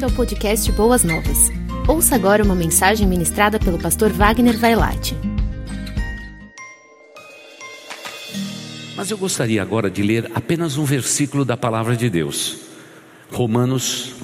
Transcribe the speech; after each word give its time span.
bem-vindo 0.00 0.06
ao 0.06 0.10
podcast 0.12 0.72
Boas 0.72 1.04
Novas. 1.04 1.50
Ouça 1.86 2.14
agora 2.14 2.42
uma 2.42 2.54
mensagem 2.54 3.06
ministrada 3.06 3.58
pelo 3.58 3.78
pastor 3.78 4.10
Wagner 4.10 4.56
Vailate. 4.56 5.14
Mas 8.96 9.10
eu 9.10 9.18
gostaria 9.18 9.60
agora 9.60 9.90
de 9.90 10.02
ler 10.02 10.30
apenas 10.34 10.78
um 10.78 10.84
versículo 10.84 11.44
da 11.44 11.54
palavra 11.54 11.96
de 11.96 12.08
Deus. 12.08 12.56
Romanos 13.30 14.14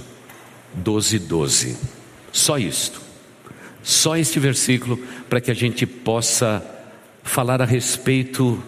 12, 0.74 1.18
12. 1.18 1.76
Só 2.32 2.58
isto. 2.58 3.02
Só 3.82 4.16
este 4.16 4.40
versículo 4.40 4.98
para 5.28 5.42
que 5.42 5.50
a 5.50 5.54
gente 5.54 5.84
possa 5.84 6.64
falar 7.22 7.60
a 7.60 7.66
respeito 7.66 8.62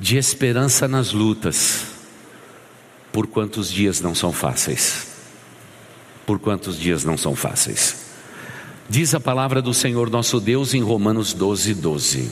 de 0.00 0.16
esperança 0.16 0.88
nas 0.88 1.12
lutas. 1.12 1.84
Por 3.12 3.26
quantos 3.26 3.70
dias 3.70 4.00
não 4.00 4.14
são 4.14 4.32
fáceis? 4.32 5.11
Por 6.26 6.38
quantos 6.38 6.78
dias 6.78 7.04
não 7.04 7.16
são 7.16 7.34
fáceis. 7.34 7.96
Diz 8.88 9.14
a 9.14 9.20
palavra 9.20 9.62
do 9.62 9.72
Senhor 9.72 10.10
nosso 10.10 10.40
Deus 10.40 10.74
em 10.74 10.82
Romanos 10.82 11.32
12, 11.32 11.74
12: 11.74 12.30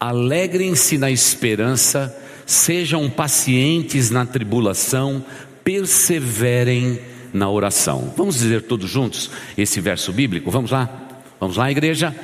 Alegrem-se 0.00 0.96
na 0.98 1.10
esperança, 1.10 2.16
sejam 2.46 3.10
pacientes 3.10 4.10
na 4.10 4.24
tribulação, 4.24 5.24
perseverem 5.62 6.98
na 7.32 7.50
oração. 7.50 8.12
Vamos 8.16 8.36
dizer 8.36 8.62
todos 8.62 8.88
juntos 8.88 9.30
esse 9.56 9.80
verso 9.80 10.12
bíblico? 10.12 10.50
Vamos 10.50 10.70
lá? 10.70 10.88
Vamos 11.38 11.56
lá, 11.56 11.70
igreja? 11.70 12.14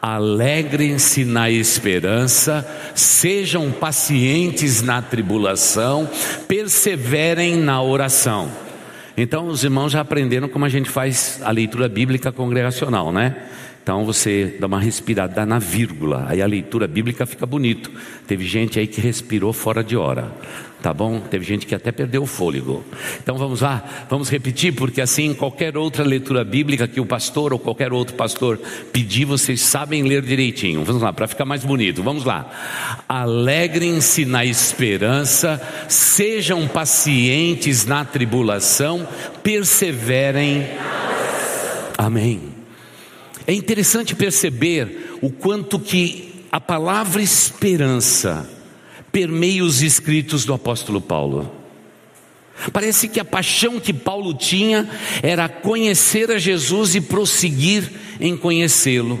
Alegrem-se 0.00 1.24
na 1.24 1.50
esperança, 1.50 2.66
sejam 2.94 3.70
pacientes 3.72 4.80
na 4.80 5.02
tribulação, 5.02 6.08
perseverem 6.46 7.56
na 7.56 7.82
oração. 7.82 8.67
Então, 9.20 9.48
os 9.48 9.64
irmãos 9.64 9.90
já 9.90 10.00
aprenderam 10.00 10.48
como 10.48 10.64
a 10.64 10.68
gente 10.68 10.88
faz 10.88 11.40
a 11.42 11.50
leitura 11.50 11.88
bíblica 11.88 12.30
congregacional, 12.30 13.12
né? 13.12 13.34
Então 13.88 14.04
você 14.04 14.54
dá 14.60 14.66
uma 14.66 14.78
respirada 14.78 15.46
na 15.46 15.58
vírgula, 15.58 16.26
aí 16.28 16.42
a 16.42 16.46
leitura 16.46 16.86
bíblica 16.86 17.24
fica 17.24 17.46
bonito. 17.46 17.90
Teve 18.26 18.44
gente 18.44 18.78
aí 18.78 18.86
que 18.86 19.00
respirou 19.00 19.50
fora 19.50 19.82
de 19.82 19.96
hora, 19.96 20.30
tá 20.82 20.92
bom? 20.92 21.18
Teve 21.20 21.42
gente 21.46 21.64
que 21.64 21.74
até 21.74 21.90
perdeu 21.90 22.24
o 22.24 22.26
fôlego. 22.26 22.84
Então 23.22 23.38
vamos 23.38 23.62
lá, 23.62 23.82
vamos 24.10 24.28
repetir, 24.28 24.74
porque 24.74 25.00
assim 25.00 25.32
qualquer 25.32 25.74
outra 25.74 26.04
leitura 26.04 26.44
bíblica 26.44 26.86
que 26.86 27.00
o 27.00 27.06
pastor 27.06 27.54
ou 27.54 27.58
qualquer 27.58 27.90
outro 27.90 28.14
pastor 28.14 28.60
pedir, 28.92 29.24
vocês 29.24 29.62
sabem 29.62 30.02
ler 30.02 30.20
direitinho. 30.20 30.84
Vamos 30.84 31.00
lá, 31.00 31.10
para 31.10 31.26
ficar 31.26 31.46
mais 31.46 31.64
bonito. 31.64 32.02
Vamos 32.02 32.26
lá. 32.26 32.46
Alegrem-se 33.08 34.26
na 34.26 34.44
esperança, 34.44 35.58
sejam 35.88 36.68
pacientes 36.68 37.86
na 37.86 38.04
tribulação, 38.04 39.08
perseverem. 39.42 40.66
Amém. 41.96 42.57
É 43.48 43.54
interessante 43.54 44.14
perceber 44.14 45.16
o 45.22 45.30
quanto 45.30 45.80
que 45.80 46.44
a 46.52 46.60
palavra 46.60 47.22
esperança 47.22 48.46
permeia 49.10 49.64
os 49.64 49.80
escritos 49.80 50.44
do 50.44 50.52
apóstolo 50.52 51.00
Paulo. 51.00 51.50
Parece 52.74 53.08
que 53.08 53.18
a 53.18 53.24
paixão 53.24 53.80
que 53.80 53.94
Paulo 53.94 54.34
tinha 54.34 54.86
era 55.22 55.48
conhecer 55.48 56.30
a 56.30 56.38
Jesus 56.38 56.94
e 56.94 57.00
prosseguir 57.00 57.90
em 58.20 58.36
conhecê-lo. 58.36 59.18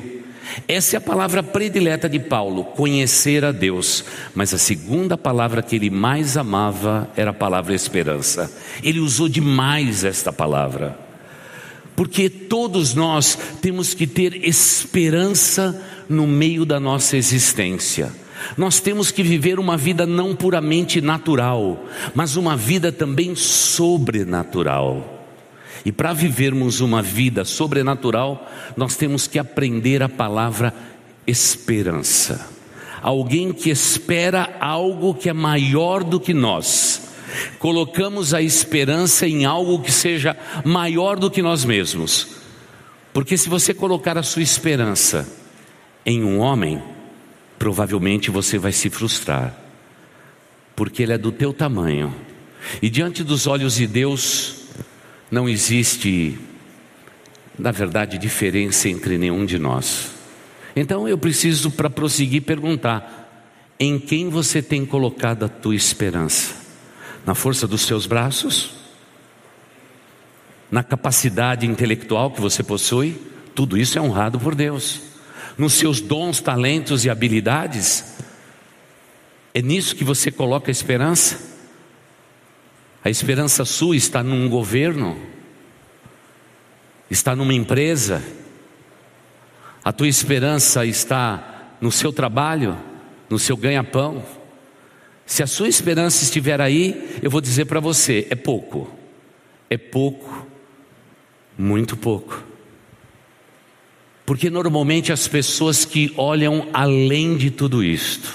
Essa 0.68 0.96
é 0.96 0.98
a 0.98 1.00
palavra 1.00 1.42
predileta 1.42 2.06
de 2.06 2.18
Paulo, 2.18 2.64
conhecer 2.64 3.46
a 3.46 3.50
Deus. 3.50 4.04
Mas 4.34 4.52
a 4.52 4.58
segunda 4.58 5.16
palavra 5.16 5.62
que 5.62 5.74
ele 5.74 5.88
mais 5.88 6.36
amava 6.36 7.10
era 7.16 7.30
a 7.30 7.34
palavra 7.34 7.74
esperança. 7.74 8.52
Ele 8.82 9.00
usou 9.00 9.26
demais 9.26 10.04
esta 10.04 10.30
palavra 10.30 11.07
porque 11.98 12.30
todos 12.30 12.94
nós 12.94 13.36
temos 13.60 13.92
que 13.92 14.06
ter 14.06 14.46
esperança 14.46 15.84
no 16.08 16.28
meio 16.28 16.64
da 16.64 16.78
nossa 16.78 17.16
existência. 17.16 18.12
Nós 18.56 18.78
temos 18.78 19.10
que 19.10 19.20
viver 19.20 19.58
uma 19.58 19.76
vida 19.76 20.06
não 20.06 20.32
puramente 20.32 21.00
natural, 21.00 21.86
mas 22.14 22.36
uma 22.36 22.56
vida 22.56 22.92
também 22.92 23.34
sobrenatural. 23.34 25.26
E 25.84 25.90
para 25.90 26.12
vivermos 26.12 26.80
uma 26.80 27.02
vida 27.02 27.44
sobrenatural, 27.44 28.48
nós 28.76 28.94
temos 28.94 29.26
que 29.26 29.36
aprender 29.36 30.00
a 30.00 30.08
palavra 30.08 30.72
esperança. 31.26 32.48
Alguém 33.02 33.52
que 33.52 33.70
espera 33.70 34.56
algo 34.60 35.14
que 35.14 35.28
é 35.28 35.32
maior 35.32 36.04
do 36.04 36.20
que 36.20 36.32
nós 36.32 37.07
colocamos 37.58 38.34
a 38.34 38.42
esperança 38.42 39.26
em 39.26 39.44
algo 39.44 39.80
que 39.80 39.92
seja 39.92 40.36
maior 40.64 41.18
do 41.18 41.30
que 41.30 41.42
nós 41.42 41.64
mesmos. 41.64 42.28
Porque 43.12 43.36
se 43.36 43.48
você 43.48 43.74
colocar 43.74 44.16
a 44.16 44.22
sua 44.22 44.42
esperança 44.42 45.28
em 46.04 46.22
um 46.22 46.38
homem, 46.38 46.82
provavelmente 47.58 48.30
você 48.30 48.58
vai 48.58 48.72
se 48.72 48.88
frustrar, 48.88 49.54
porque 50.76 51.02
ele 51.02 51.12
é 51.12 51.18
do 51.18 51.32
teu 51.32 51.52
tamanho. 51.52 52.14
E 52.80 52.88
diante 52.88 53.24
dos 53.24 53.46
olhos 53.46 53.74
de 53.74 53.86
Deus 53.86 54.64
não 55.30 55.48
existe, 55.48 56.38
na 57.58 57.70
verdade, 57.70 58.18
diferença 58.18 58.88
entre 58.88 59.18
nenhum 59.18 59.44
de 59.44 59.58
nós. 59.58 60.12
Então 60.76 61.08
eu 61.08 61.18
preciso, 61.18 61.70
para 61.72 61.90
prosseguir, 61.90 62.42
perguntar: 62.42 63.46
em 63.80 63.98
quem 63.98 64.28
você 64.28 64.62
tem 64.62 64.86
colocado 64.86 65.44
a 65.44 65.48
tua 65.48 65.74
esperança? 65.74 66.67
Na 67.28 67.34
força 67.34 67.68
dos 67.68 67.82
seus 67.82 68.06
braços, 68.06 68.70
na 70.70 70.82
capacidade 70.82 71.66
intelectual 71.66 72.30
que 72.30 72.40
você 72.40 72.62
possui, 72.62 73.20
tudo 73.54 73.76
isso 73.76 73.98
é 73.98 74.00
honrado 74.00 74.40
por 74.40 74.54
Deus. 74.54 75.02
Nos 75.58 75.74
seus 75.74 76.00
dons, 76.00 76.40
talentos 76.40 77.04
e 77.04 77.10
habilidades, 77.10 78.16
é 79.52 79.60
nisso 79.60 79.94
que 79.94 80.04
você 80.04 80.30
coloca 80.30 80.70
a 80.70 80.72
esperança. 80.72 81.38
A 83.04 83.10
esperança 83.10 83.62
sua 83.66 83.94
está 83.94 84.22
num 84.22 84.48
governo, 84.48 85.20
está 87.10 87.36
numa 87.36 87.52
empresa, 87.52 88.24
a 89.84 89.92
tua 89.92 90.08
esperança 90.08 90.86
está 90.86 91.76
no 91.78 91.92
seu 91.92 92.10
trabalho, 92.10 92.74
no 93.28 93.38
seu 93.38 93.54
ganha-pão. 93.54 94.24
Se 95.28 95.42
a 95.42 95.46
sua 95.46 95.68
esperança 95.68 96.24
estiver 96.24 96.58
aí, 96.58 97.18
eu 97.22 97.30
vou 97.30 97.42
dizer 97.42 97.66
para 97.66 97.80
você: 97.80 98.26
é 98.30 98.34
pouco, 98.34 98.90
é 99.68 99.76
pouco, 99.76 100.46
muito 101.56 101.98
pouco. 101.98 102.42
Porque 104.24 104.48
normalmente 104.48 105.12
as 105.12 105.28
pessoas 105.28 105.84
que 105.84 106.14
olham 106.16 106.68
além 106.72 107.36
de 107.36 107.50
tudo 107.50 107.84
isto, 107.84 108.34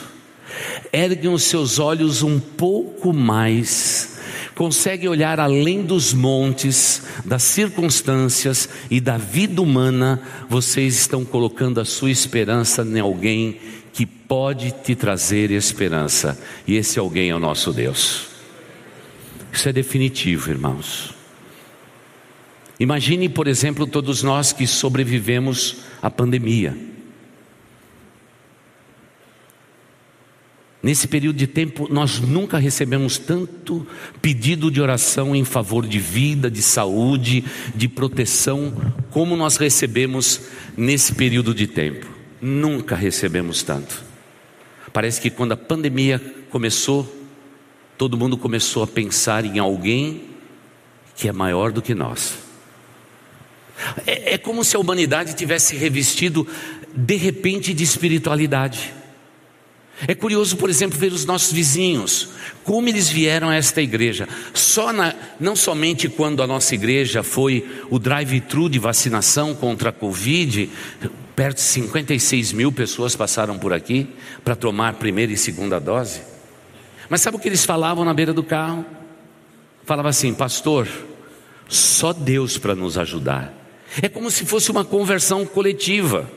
erguem 0.94 1.34
os 1.34 1.44
seus 1.46 1.80
olhos 1.80 2.22
um 2.22 2.40
pouco 2.40 3.12
mais, 3.12 4.20
conseguem 4.53 5.09
olhar 5.09 5.40
além 5.40 5.82
dos 5.82 6.14
montes, 6.14 7.02
das 7.26 7.42
circunstâncias 7.42 8.70
e 8.92 9.02
da 9.02 9.18
vida 9.18 9.64
humana, 9.64 10.22
vocês 10.48 10.96
estão 10.96 11.26
colocando 11.26 11.82
a 11.82 11.86
sua 11.86 12.12
esperança 12.12 12.84
em 12.84 13.00
alguém 13.00 13.59
que 13.94 14.06
pode 14.06 14.72
te 14.72 14.96
trazer 14.96 15.52
esperança, 15.52 16.38
e 16.68 16.76
esse 16.76 16.98
alguém 16.98 17.30
é 17.30 17.36
o 17.36 17.40
nosso 17.40 17.72
Deus. 17.72 18.28
Isso 19.52 19.70
é 19.70 19.72
definitivo, 19.72 20.50
irmãos. 20.50 21.14
Imagine, 22.80 23.30
por 23.30 23.48
exemplo, 23.48 23.86
todos 23.86 24.24
nós 24.24 24.52
que 24.52 24.66
sobrevivemos 24.66 25.78
à 26.02 26.09
pandemia. 26.09 26.76
Nesse 30.82 31.08
período 31.08 31.38
de 31.38 31.48
tempo, 31.48 31.88
nós 31.90 32.20
nunca 32.20 32.58
recebemos 32.58 33.18
tanto 33.18 33.88
pedido 34.22 34.70
de 34.70 34.82
oração 34.82 35.34
em 35.34 35.46
favor 35.46 35.88
de 35.88 35.98
vida, 35.98 36.52
de 36.52 36.62
saúde, 36.62 37.46
de 37.73 37.88
proteção, 37.88 38.73
como 39.09 39.38
nós 39.38 39.56
recebemos 39.56 40.41
nesse 40.76 41.14
período 41.14 41.53
de 41.53 41.67
tempo. 41.67 42.13
Nunca 42.45 42.93
recebemos 42.93 43.63
tanto. 43.63 44.03
Parece 44.91 45.22
que 45.22 45.29
quando 45.29 45.53
a 45.53 45.57
pandemia 45.57 46.19
começou, 46.49 47.09
todo 47.97 48.17
mundo 48.17 48.37
começou 48.37 48.84
a 48.84 48.87
pensar 48.87 49.45
em 49.45 49.59
alguém 49.59 50.23
que 51.16 51.29
é 51.29 51.31
maior 51.31 51.72
do 51.72 51.81
que 51.81 51.95
nós. 51.95 52.34
É, 54.05 54.34
é 54.34 54.37
como 54.37 54.61
se 54.61 54.75
a 54.75 54.79
humanidade 54.79 55.35
tivesse 55.35 55.78
revestido 55.78 56.45
de 56.93 57.16
repente 57.16 57.73
de 57.73 57.81
espiritualidade. 57.81 58.93
É 60.05 60.13
curioso, 60.13 60.57
por 60.57 60.69
exemplo, 60.69 60.99
ver 60.99 61.13
os 61.13 61.23
nossos 61.23 61.53
vizinhos, 61.53 62.28
como 62.66 62.90
eles 62.90 63.07
vieram 63.07 63.47
a 63.47 63.55
esta 63.55 63.81
igreja. 63.81 64.28
Só 64.53 64.91
na, 64.91 65.16
não 65.40 65.55
somente 65.55 66.09
quando 66.09 66.43
a 66.43 66.47
nossa 66.47 66.75
igreja 66.75 67.23
foi 67.23 67.66
o 67.90 67.97
drive-thru 67.97 68.67
de 68.67 68.79
vacinação 68.79 69.55
contra 69.55 69.91
a 69.91 69.93
Covid, 69.93 70.69
Perto 71.35 71.58
de 71.58 71.64
56 71.64 72.53
mil 72.53 72.72
pessoas 72.72 73.16
passaram 73.16 73.58
por 73.58 73.74
aqui 73.74 74.08
para 74.44 74.56
tomar 74.56 74.94
primeira 74.96 75.32
e 75.32 75.38
segunda 75.38 75.80
dose. 75.80 76.22
Mas 77.09 77.22
sabe 77.22 77.38
o 77.38 77.40
que 77.40 77.47
eles 77.47 77.66
falavam 77.66 78.06
na 78.06 78.14
beira 78.14 78.34
do 78.34 78.44
carro? 78.44 78.85
Falava 79.85 80.09
assim, 80.09 80.34
pastor, 80.34 80.88
Só 81.68 82.14
Deus 82.14 82.58
para 82.58 82.76
nos 82.76 82.97
ajudar. 82.97 83.53
É 84.02 84.08
como 84.08 84.30
se 84.30 84.46
fosse 84.46 84.70
uma 84.70 84.85
conversão 84.85 85.46
coletiva. 85.46 86.30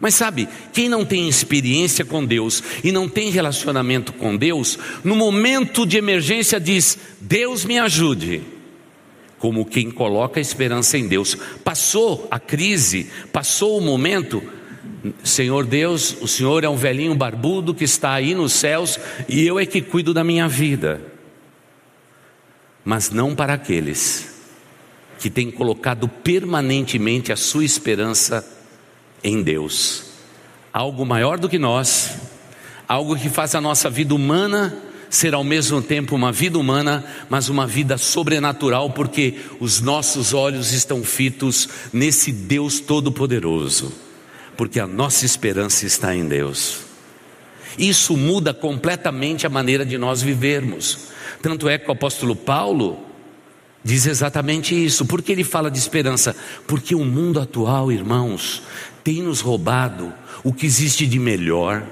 Mas 0.00 0.14
sabe, 0.14 0.48
quem 0.72 0.88
não 0.88 1.04
tem 1.04 1.28
experiência 1.28 2.04
com 2.04 2.24
Deus 2.24 2.62
e 2.82 2.90
não 2.90 3.08
tem 3.08 3.30
relacionamento 3.30 4.12
com 4.12 4.36
Deus, 4.36 4.78
no 5.04 5.14
momento 5.14 5.86
de 5.86 5.96
emergência 5.96 6.58
diz: 6.58 6.98
Deus 7.20 7.64
me 7.64 7.78
ajude. 7.78 8.42
Como 9.38 9.66
quem 9.66 9.90
coloca 9.90 10.40
a 10.40 10.42
esperança 10.42 10.96
em 10.96 11.06
Deus. 11.06 11.36
Passou 11.62 12.26
a 12.30 12.38
crise, 12.38 13.10
passou 13.32 13.78
o 13.78 13.80
momento, 13.80 14.42
Senhor 15.22 15.66
Deus, 15.66 16.16
o 16.20 16.28
Senhor 16.28 16.64
é 16.64 16.68
um 16.68 16.76
velhinho 16.76 17.14
barbudo 17.14 17.74
que 17.74 17.84
está 17.84 18.12
aí 18.12 18.34
nos 18.34 18.52
céus 18.52 18.98
e 19.28 19.46
eu 19.46 19.58
é 19.58 19.66
que 19.66 19.82
cuido 19.82 20.14
da 20.14 20.24
minha 20.24 20.48
vida. 20.48 21.00
Mas 22.84 23.10
não 23.10 23.34
para 23.34 23.54
aqueles 23.54 24.34
que 25.18 25.30
têm 25.30 25.50
colocado 25.50 26.08
permanentemente 26.08 27.32
a 27.32 27.36
sua 27.36 27.64
esperança 27.64 28.46
em 29.22 29.42
Deus. 29.42 30.04
Algo 30.72 31.04
maior 31.06 31.38
do 31.38 31.48
que 31.48 31.58
nós, 31.58 32.16
algo 32.88 33.16
que 33.16 33.28
faz 33.28 33.54
a 33.54 33.60
nossa 33.60 33.88
vida 33.88 34.14
humana 34.14 34.76
ser 35.14 35.34
ao 35.34 35.44
mesmo 35.44 35.80
tempo 35.80 36.14
uma 36.14 36.32
vida 36.32 36.58
humana, 36.58 37.04
mas 37.28 37.48
uma 37.48 37.66
vida 37.66 37.96
sobrenatural, 37.96 38.90
porque 38.90 39.36
os 39.60 39.80
nossos 39.80 40.34
olhos 40.34 40.72
estão 40.72 41.04
fitos 41.04 41.68
nesse 41.92 42.32
Deus 42.32 42.80
Todo-Poderoso, 42.80 43.92
porque 44.56 44.80
a 44.80 44.86
nossa 44.86 45.24
esperança 45.24 45.86
está 45.86 46.14
em 46.14 46.26
Deus. 46.26 46.80
Isso 47.78 48.16
muda 48.16 48.54
completamente 48.54 49.46
a 49.46 49.50
maneira 49.50 49.84
de 49.84 49.98
nós 49.98 50.22
vivermos. 50.22 51.08
Tanto 51.42 51.68
é 51.68 51.78
que 51.78 51.88
o 51.88 51.92
apóstolo 51.92 52.36
Paulo 52.36 52.98
diz 53.82 54.06
exatamente 54.06 54.74
isso. 54.74 55.04
Por 55.04 55.22
que 55.22 55.32
ele 55.32 55.44
fala 55.44 55.70
de 55.70 55.78
esperança? 55.78 56.34
Porque 56.66 56.94
o 56.94 57.04
mundo 57.04 57.40
atual, 57.40 57.92
irmãos, 57.92 58.62
tem 59.02 59.22
nos 59.22 59.40
roubado 59.40 60.12
o 60.42 60.52
que 60.52 60.66
existe 60.66 61.06
de 61.06 61.18
melhor, 61.18 61.84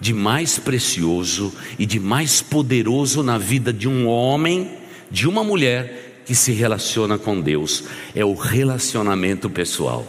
de 0.00 0.14
mais 0.14 0.58
precioso 0.58 1.52
e 1.78 1.84
de 1.84 1.98
mais 1.98 2.40
poderoso 2.40 3.22
na 3.22 3.38
vida 3.38 3.72
de 3.72 3.88
um 3.88 4.06
homem, 4.06 4.70
de 5.10 5.28
uma 5.28 5.42
mulher 5.42 6.22
que 6.24 6.34
se 6.34 6.52
relaciona 6.52 7.18
com 7.18 7.40
Deus, 7.40 7.84
é 8.14 8.24
o 8.24 8.34
relacionamento 8.34 9.48
pessoal. 9.48 10.06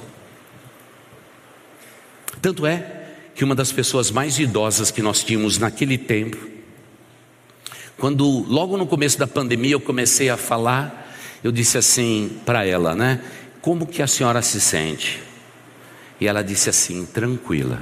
Tanto 2.41 2.65
é 2.65 3.05
que 3.33 3.43
uma 3.43 3.55
das 3.55 3.71
pessoas 3.71 4.11
mais 4.11 4.37
idosas 4.37 4.91
que 4.91 5.01
nós 5.01 5.23
tínhamos 5.23 5.57
naquele 5.57 5.97
tempo, 5.97 6.37
quando 7.97 8.25
logo 8.47 8.77
no 8.77 8.85
começo 8.85 9.17
da 9.17 9.27
pandemia 9.27 9.71
eu 9.71 9.79
comecei 9.79 10.29
a 10.29 10.37
falar, 10.37 11.09
eu 11.43 11.51
disse 11.51 11.77
assim 11.77 12.37
para 12.45 12.65
ela, 12.65 12.95
né? 12.95 13.21
Como 13.61 13.87
que 13.87 14.01
a 14.01 14.07
senhora 14.07 14.41
se 14.41 14.59
sente? 14.59 15.21
E 16.19 16.27
ela 16.27 16.41
disse 16.41 16.69
assim, 16.69 17.05
tranquila. 17.05 17.81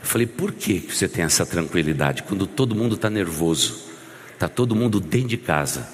Eu 0.00 0.06
falei, 0.06 0.26
por 0.26 0.52
que 0.52 0.78
você 0.78 1.06
tem 1.08 1.24
essa 1.24 1.44
tranquilidade 1.44 2.22
quando 2.22 2.46
todo 2.46 2.74
mundo 2.74 2.94
está 2.94 3.10
nervoso? 3.10 3.90
Está 4.32 4.48
todo 4.48 4.74
mundo 4.74 4.98
dentro 4.98 5.28
de 5.28 5.36
casa. 5.36 5.86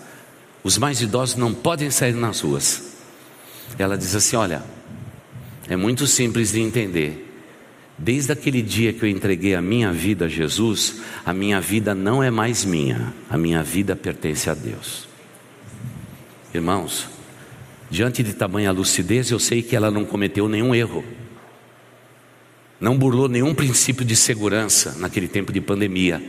Os 0.63 0.79
mais 0.79 1.01
idosos 1.01 1.37
não 1.37 1.53
podem 1.53 1.91
sair 1.91 2.15
nas 2.15 2.41
ruas. 2.41 2.97
Ela 3.79 3.99
diz 3.99 4.15
assim: 4.15 4.37
Olha, 4.37 4.63
é 5.69 5.77
muito 5.77 6.07
simples 6.07 6.53
de 6.53 6.61
entender. 6.61 7.25
Desde 7.99 8.31
aquele 8.31 8.63
dia 8.63 8.93
que 8.93 9.03
eu 9.03 9.09
entreguei 9.09 9.55
a 9.55 9.63
minha 9.63 9.93
vida 9.93 10.27
a 10.27 10.29
Jesus, 10.29 11.01
a 11.25 11.33
minha 11.33 11.61
vida 11.61 11.95
não 11.95 12.23
é 12.23 12.31
mais 12.31 12.65
minha, 12.65 13.13
a 13.29 13.39
minha 13.39 13.63
vida 13.63 13.97
pertence 13.97 14.51
a 14.51 14.55
Deus. 14.55 15.09
Irmãos, 16.53 17.09
diante 17.91 18.23
de 18.23 18.35
tamanha 18.35 18.71
lucidez, 18.71 19.31
eu 19.31 19.39
sei 19.39 19.63
que 19.63 19.75
ela 19.75 19.91
não 19.91 20.05
cometeu 20.05 20.49
nenhum 20.49 20.75
erro 20.75 21.05
não 22.81 22.97
burlou 22.97 23.29
nenhum 23.29 23.55
princípio 23.55 24.05
de 24.05 24.15
segurança 24.15 24.97
naquele 24.99 25.29
tempo 25.29 25.53
de 25.53 25.61
pandemia. 25.61 26.23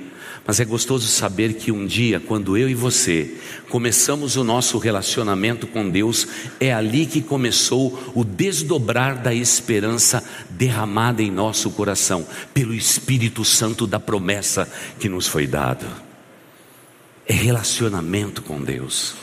Mas 0.48 0.62
é 0.62 0.66
gostoso 0.66 1.08
saber 1.08 1.56
que 1.56 1.74
um 1.74 1.86
dia, 1.86 2.22
quando 2.22 2.56
eu 2.56 2.70
e 2.70 2.74
você 2.74 3.36
começamos 3.68 4.38
o 4.38 4.46
nosso 4.46 4.78
relacionamento 4.78 5.68
com 5.68 5.90
Deus, 5.90 6.26
é 6.58 6.74
ali 6.74 7.06
que 7.06 7.22
começou 7.22 8.14
o 8.16 8.24
desdobrar 8.24 9.22
da 9.22 9.34
esperança 9.34 10.24
derramada 10.50 11.22
em 11.22 11.30
nosso 11.30 11.70
coração, 11.72 12.26
pelo 12.54 12.74
Espírito 12.74 13.44
Santo 13.44 13.86
da 13.86 14.00
promessa 14.00 14.72
que 14.98 15.10
nos 15.10 15.28
foi 15.28 15.46
dado. 15.46 15.86
É 17.28 17.34
relacionamento 17.34 18.42
com 18.42 18.64
Deus. 18.64 19.16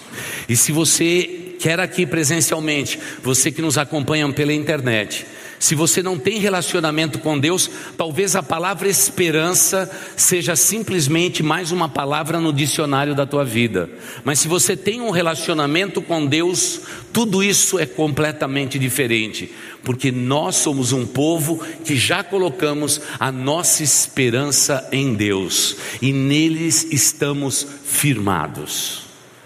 E 0.47 0.55
se 0.55 0.73
você 0.73 1.57
quer 1.59 1.81
aqui 1.81 2.05
presencialmente, 2.05 2.99
você 3.23 3.51
que 3.51 3.63
nos 3.63 3.79
acompanha 3.79 4.31
pela 4.31 4.53
internet, 4.53 5.25
se 5.59 5.75
você 5.75 6.03
não 6.03 6.19
tem 6.19 6.39
relacionamento 6.39 7.19
com 7.19 7.39
Deus, 7.39 7.71
talvez 7.97 8.37
a 8.37 8.43
palavra 8.43 8.89
esperança 8.89 9.91
seja 10.17 10.57
simplesmente 10.57 11.43
mais 11.43 11.73
uma 11.73 11.89
palavra 11.89 12.41
no 12.41 12.53
dicionário 12.53 13.15
da 13.15 13.27
tua 13.27 13.45
vida. 13.45 13.89
Mas 14.25 14.39
se 14.41 14.49
você 14.49 14.77
tem 14.77 15.01
um 15.01 15.11
relacionamento 15.11 16.03
com 16.03 16.27
Deus, 16.27 16.81
tudo 17.13 17.43
isso 17.43 17.79
é 17.79 17.87
completamente 17.87 18.79
diferente, 18.79 19.53
porque 19.83 20.11
nós 20.11 20.57
somos 20.57 20.93
um 20.93 21.07
povo 21.07 21.61
que 21.85 21.97
já 21.97 22.25
colocamos 22.25 23.01
a 23.19 23.31
nossa 23.31 23.83
esperança 23.83 24.89
em 24.91 25.15
Deus 25.15 25.77
e 26.03 26.13
neles 26.13 26.87
estamos 26.91 27.67
firmados. 27.85 29.04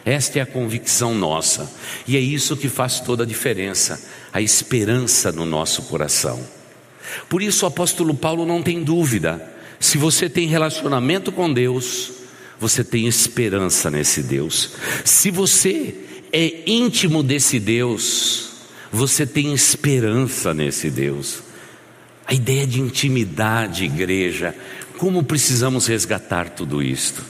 Esta 0.08 0.38
é 0.38 0.42
a 0.42 0.46
convicção 0.46 1.14
nossa, 1.14 1.70
e 2.06 2.16
é 2.16 2.18
isso 2.18 2.56
que 2.56 2.66
faz 2.66 2.98
toda 2.98 3.24
a 3.24 3.26
diferença, 3.26 4.02
a 4.32 4.40
esperança 4.40 5.30
no 5.30 5.44
nosso 5.44 5.82
coração. 5.82 6.42
Por 7.28 7.42
isso 7.42 7.66
o 7.66 7.68
apóstolo 7.68 8.14
Paulo 8.14 8.46
não 8.46 8.62
tem 8.62 8.82
dúvida, 8.82 9.54
se 9.78 9.98
você 9.98 10.26
tem 10.26 10.48
relacionamento 10.48 11.30
com 11.30 11.52
Deus, 11.52 12.10
você 12.58 12.82
tem 12.82 13.06
esperança 13.06 13.90
nesse 13.90 14.22
Deus. 14.22 14.70
Se 15.04 15.30
você 15.30 15.94
é 16.32 16.62
íntimo 16.66 17.22
desse 17.22 17.60
Deus, 17.60 18.48
você 18.90 19.26
tem 19.26 19.52
esperança 19.52 20.54
nesse 20.54 20.88
Deus. 20.88 21.42
A 22.26 22.32
ideia 22.32 22.66
de 22.66 22.80
intimidade, 22.80 23.84
igreja, 23.84 24.56
como 24.96 25.22
precisamos 25.22 25.86
resgatar 25.86 26.48
tudo 26.48 26.82
isto? 26.82 27.22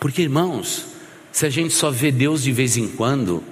Porque, 0.00 0.22
irmãos, 0.22 0.96
se 1.32 1.46
a 1.46 1.50
gente 1.50 1.74
só 1.74 1.90
vê 1.90 2.10
Deus 2.10 2.42
de 2.42 2.52
vez 2.52 2.76
em 2.76 2.88
quando 2.88 3.42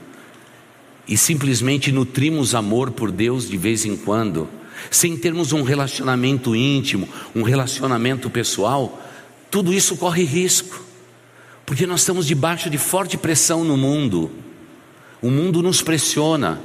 e 1.09 1.17
simplesmente 1.17 1.93
nutrimos 1.93 2.55
amor 2.55 2.91
por 2.91 3.13
Deus 3.13 3.49
de 3.49 3.57
vez 3.57 3.85
em 3.85 3.97
quando, 3.97 4.49
sem 4.91 5.17
termos 5.17 5.53
um 5.53 5.63
relacionamento 5.63 6.55
íntimo, 6.55 7.09
um 7.35 7.43
relacionamento 7.43 8.29
pessoal, 8.29 9.03
tudo 9.51 9.73
isso 9.73 9.97
corre 9.97 10.25
risco, 10.25 10.85
porque 11.65 11.87
nós 11.87 12.01
estamos 12.01 12.27
debaixo 12.27 12.69
de 12.69 12.79
forte 12.79 13.17
pressão 13.17 13.65
no 13.65 13.77
mundo, 13.77 14.31
o 15.23 15.31
mundo 15.31 15.63
nos 15.63 15.81
pressiona, 15.81 16.61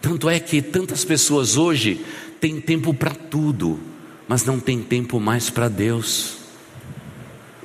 tanto 0.00 0.28
é 0.28 0.38
que 0.38 0.60
tantas 0.60 1.04
pessoas 1.04 1.56
hoje 1.56 2.04
têm 2.40 2.60
tempo 2.60 2.92
para 2.92 3.14
tudo, 3.14 3.80
mas 4.28 4.44
não 4.44 4.60
tem 4.60 4.82
tempo 4.82 5.18
mais 5.18 5.48
para 5.48 5.68
Deus. 5.68 6.36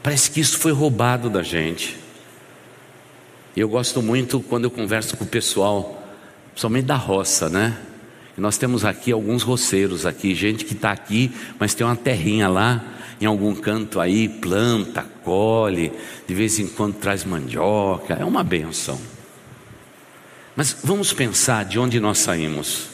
Parece 0.01 0.31
que 0.31 0.39
isso 0.39 0.57
foi 0.57 0.71
roubado 0.71 1.29
da 1.29 1.43
gente. 1.43 1.98
Eu 3.59 3.67
gosto 3.67 4.01
muito 4.01 4.39
quando 4.39 4.63
eu 4.63 4.71
converso 4.71 5.17
com 5.17 5.25
o 5.25 5.27
pessoal, 5.27 6.01
principalmente 6.51 6.85
da 6.85 6.95
roça, 6.95 7.49
né? 7.49 7.77
Nós 8.37 8.57
temos 8.57 8.85
aqui 8.85 9.11
alguns 9.11 9.43
roceiros 9.43 10.05
aqui, 10.05 10.33
gente 10.33 10.63
que 10.63 10.71
está 10.71 10.93
aqui, 10.93 11.29
mas 11.59 11.73
tem 11.73 11.85
uma 11.85 11.97
terrinha 11.97 12.47
lá, 12.47 12.81
em 13.19 13.25
algum 13.25 13.53
canto 13.53 13.99
aí, 13.99 14.29
planta, 14.29 15.05
colhe, 15.25 15.91
de 16.25 16.33
vez 16.33 16.57
em 16.57 16.67
quando 16.67 16.93
traz 16.93 17.25
mandioca, 17.25 18.13
é 18.13 18.23
uma 18.23 18.45
benção. 18.45 18.97
Mas 20.55 20.77
vamos 20.81 21.11
pensar 21.11 21.65
de 21.65 21.77
onde 21.77 21.99
nós 21.99 22.19
saímos. 22.19 22.87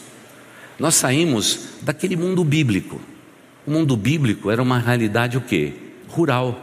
Nós 0.79 0.95
saímos 0.95 1.59
daquele 1.83 2.15
mundo 2.15 2.43
bíblico. 2.43 2.99
O 3.67 3.69
mundo 3.71 3.95
bíblico 3.95 4.49
era 4.49 4.63
uma 4.63 4.79
realidade 4.79 5.37
o 5.37 5.41
quê? 5.41 5.73
Rural. 6.07 6.59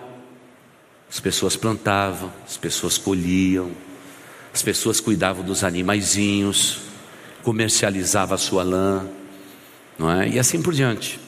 As 1.09 1.21
pessoas 1.21 1.55
plantavam, 1.55 2.33
as 2.45 2.57
pessoas 2.57 2.99
colhiam, 2.99 3.71
as 4.53 4.63
pessoas 4.63 5.01
cuidavam 5.01 5.45
dos 5.45 5.65
animaizinhos, 5.65 6.81
comercializava 7.43 8.35
a 8.35 8.39
sua 8.39 8.63
lã, 8.63 9.07
não 9.99 10.11
é? 10.11 10.29
E 10.29 10.39
assim 10.39 10.61
por 10.61 10.75
diante. 10.75 11.19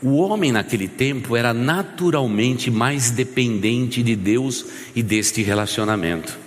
O 0.00 0.16
homem 0.16 0.52
naquele 0.52 0.88
tempo 0.88 1.36
era 1.36 1.52
naturalmente 1.52 2.70
mais 2.70 3.10
dependente 3.10 4.02
de 4.02 4.14
Deus 4.14 4.64
e 4.94 5.02
deste 5.02 5.42
relacionamento. 5.42 6.38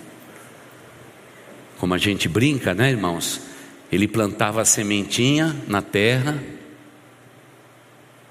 Como 1.78 1.92
a 1.94 1.98
gente 1.98 2.28
brinca, 2.28 2.74
né, 2.74 2.90
irmãos? 2.90 3.40
Ele 3.90 4.08
plantava 4.08 4.62
a 4.62 4.64
sementinha 4.64 5.54
na 5.68 5.82
terra, 5.82 6.42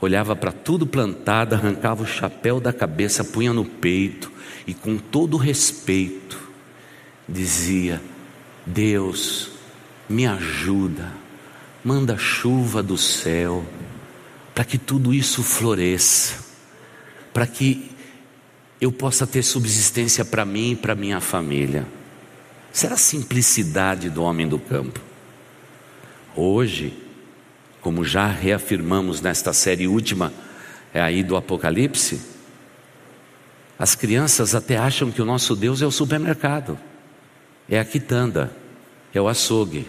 olhava 0.01 0.36
para 0.36 0.51
tudo 0.51 0.88
plantado, 0.88 1.54
arrancava 1.54 2.01
o 2.01 2.08
chapéu 2.08 2.60
da 2.60 2.74
cabeça, 2.74 3.24
punha 3.24 3.54
no 3.54 3.63
peito 3.63 4.32
e 4.66 4.74
com 4.74 4.98
todo 4.98 5.38
respeito 5.38 6.40
dizia: 7.28 8.01
Deus, 8.66 9.51
me 10.08 10.25
ajuda, 10.25 11.12
manda 11.84 12.18
chuva 12.18 12.84
do 12.84 12.98
céu, 12.98 13.66
para 14.54 14.66
que 14.66 14.78
tudo 14.78 15.13
isso 15.13 15.42
floresça, 15.44 16.44
para 17.34 17.48
que 17.48 17.92
eu 18.80 18.92
possa 18.92 19.28
ter 19.28 19.44
subsistência 19.44 20.25
para 20.25 20.44
mim 20.44 20.72
e 20.72 20.75
para 20.75 20.96
minha 20.96 21.20
família. 21.20 21.88
Será 22.72 22.96
a 22.96 22.98
simplicidade 22.98 24.10
do 24.10 24.24
homem 24.24 24.48
do 24.48 24.58
campo. 24.58 25.00
Hoje, 26.36 26.94
como 27.82 28.04
já 28.04 28.28
reafirmamos 28.28 29.22
nesta 29.22 29.54
série 29.54 29.88
última, 29.88 30.34
é 30.94 31.01
aí 31.01 31.24
do 31.24 31.36
Apocalipse, 31.36 32.22
as 33.78 33.96
crianças 33.96 34.54
até 34.54 34.78
acham 34.78 35.12
que 35.12 35.22
o 35.22 35.25
nosso 35.25 35.56
Deus 35.56 35.82
é 35.82 35.86
o 35.86 35.92
supermercado, 35.92 36.78
é 37.70 37.80
a 37.80 37.86
quitanda, 37.86 38.51
é 39.13 39.22
o 39.22 39.27
açougue. 39.27 39.88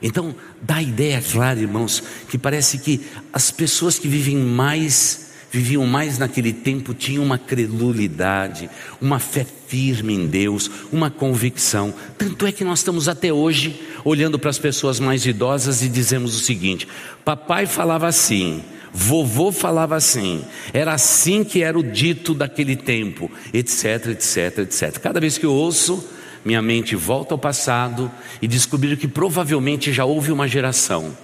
Então, 0.00 0.34
dá 0.62 0.76
a 0.76 0.82
ideia 0.82 1.20
clara, 1.20 1.58
irmãos, 1.58 2.02
que 2.28 2.38
parece 2.38 2.78
que 2.78 3.04
as 3.32 3.50
pessoas 3.50 3.98
que 3.98 4.06
vivem 4.06 4.36
mais 4.36 5.28
viviam 5.50 5.86
mais 5.86 6.18
naquele 6.18 6.52
tempo 6.52 6.92
tinham 6.92 7.24
uma 7.24 7.38
credulidade, 7.38 8.68
uma 9.00 9.18
fé 9.18 9.46
firme 9.66 10.14
em 10.14 10.26
Deus, 10.26 10.70
uma 10.92 11.10
convicção. 11.10 11.92
Tanto 12.16 12.46
é 12.46 12.52
que 12.52 12.64
nós 12.64 12.80
estamos 12.80 13.08
até 13.08 13.32
hoje 13.32 13.80
olhando 14.04 14.38
para 14.38 14.50
as 14.50 14.58
pessoas 14.58 15.00
mais 15.00 15.24
idosas 15.24 15.82
e 15.82 15.88
dizemos 15.88 16.36
o 16.36 16.40
seguinte: 16.40 16.86
papai 17.24 17.66
falava 17.66 18.06
assim, 18.06 18.62
vovô 18.92 19.52
falava 19.52 19.96
assim, 19.96 20.44
era 20.72 20.92
assim 20.92 21.44
que 21.44 21.62
era 21.62 21.78
o 21.78 21.82
dito 21.82 22.34
daquele 22.34 22.76
tempo, 22.76 23.30
etc, 23.52 24.08
etc, 24.08 24.58
etc. 24.58 24.98
Cada 24.98 25.20
vez 25.20 25.38
que 25.38 25.46
eu 25.46 25.52
ouço, 25.52 26.08
minha 26.44 26.62
mente 26.62 26.96
volta 26.96 27.34
ao 27.34 27.38
passado 27.38 28.10
e 28.40 28.46
descobrir 28.46 28.96
que 28.96 29.08
provavelmente 29.08 29.92
já 29.92 30.04
houve 30.04 30.32
uma 30.32 30.48
geração, 30.48 31.16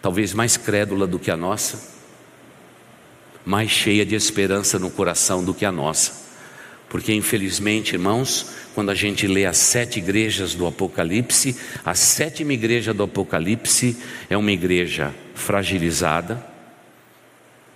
talvez 0.00 0.32
mais 0.32 0.56
crédula 0.56 1.06
do 1.06 1.18
que 1.18 1.30
a 1.30 1.36
nossa 1.36 1.94
mais 3.44 3.70
cheia 3.70 4.06
de 4.06 4.14
esperança 4.14 4.78
no 4.78 4.90
coração 4.90 5.44
do 5.44 5.52
que 5.52 5.64
a 5.64 5.72
nossa. 5.72 6.24
Porque, 6.88 7.12
infelizmente, 7.12 7.94
irmãos, 7.94 8.46
quando 8.74 8.90
a 8.90 8.94
gente 8.94 9.26
lê 9.26 9.44
as 9.44 9.56
sete 9.56 9.98
igrejas 9.98 10.54
do 10.54 10.66
Apocalipse, 10.66 11.56
a 11.84 11.94
sétima 11.94 12.52
igreja 12.52 12.94
do 12.94 13.02
Apocalipse 13.02 13.96
é 14.30 14.36
uma 14.36 14.52
igreja 14.52 15.12
fragilizada, 15.34 16.44